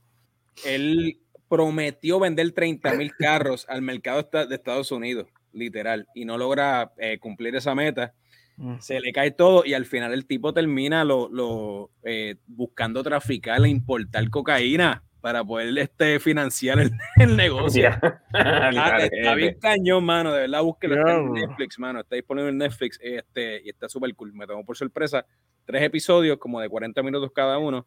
[0.66, 6.92] Él prometió vender 30 mil carros al mercado de Estados Unidos, literal, y no logra
[7.20, 8.14] cumplir esa meta
[8.58, 8.80] Mm.
[8.80, 13.64] se le cae todo y al final el tipo termina lo, lo, eh, buscando traficar
[13.64, 17.90] e importar cocaína para poder este, financiar el, el negocio.
[18.34, 20.32] Ah, está bien cañón, mano.
[20.32, 20.96] De verdad, búsquelo.
[20.96, 21.34] Está en.
[21.34, 22.00] Netflix, mano.
[22.00, 24.34] Está disponible en Netflix este, y está súper cool.
[24.34, 25.26] Me tomó por sorpresa.
[25.66, 27.86] Tres episodios, como de 40 minutos cada uno.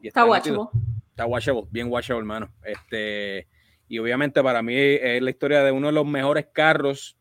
[0.00, 0.56] Y Está nítido.
[0.56, 0.70] guacho.
[1.10, 2.52] Está watchable, bien watchable, hermano.
[2.64, 3.46] Este,
[3.88, 7.16] y obviamente para mí es la historia de uno de los mejores carros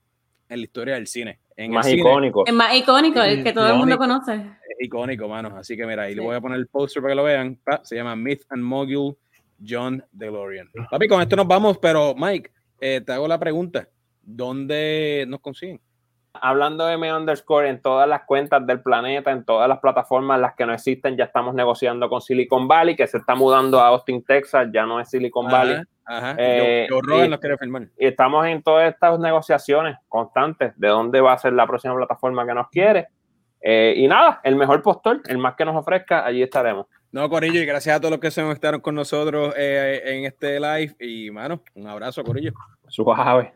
[0.49, 1.39] en la historia del cine.
[1.55, 2.45] En Más el cine icónico.
[2.45, 4.33] Es más icónico, el que todo el mundo conoce.
[4.33, 5.55] es icónico, mano.
[5.55, 7.59] Así que mira, ahí le voy a poner el poster para que lo vean.
[7.83, 9.15] Se llama Myth and Mogul
[9.65, 10.69] John DeLorean.
[10.89, 12.51] Papi, con esto nos vamos, pero Mike,
[12.81, 13.87] eh, te hago la pregunta.
[14.21, 15.79] ¿Dónde nos consiguen?
[16.34, 20.55] Hablando de M underscore en todas las cuentas del planeta, en todas las plataformas, las
[20.55, 24.23] que no existen, ya estamos negociando con Silicon Valley, que se está mudando a Austin,
[24.23, 25.81] Texas, ya no es Silicon Valley.
[26.05, 26.36] Ajá.
[26.38, 27.91] Eh, Joe Rogan y- los.
[27.97, 32.45] Y estamos en todas estas negociaciones constantes de dónde va a ser la próxima plataforma
[32.45, 33.07] que nos quiere.
[33.61, 36.88] Eh, y nada, el mejor postor, el más que nos ofrezca, allí estaremos.
[37.13, 40.59] No, Corillo, y gracias a todos los que se conectaron con nosotros eh, en este
[40.59, 40.95] live.
[40.99, 42.51] Y, mano, un abrazo, Corillo.
[42.89, 43.53] Suave.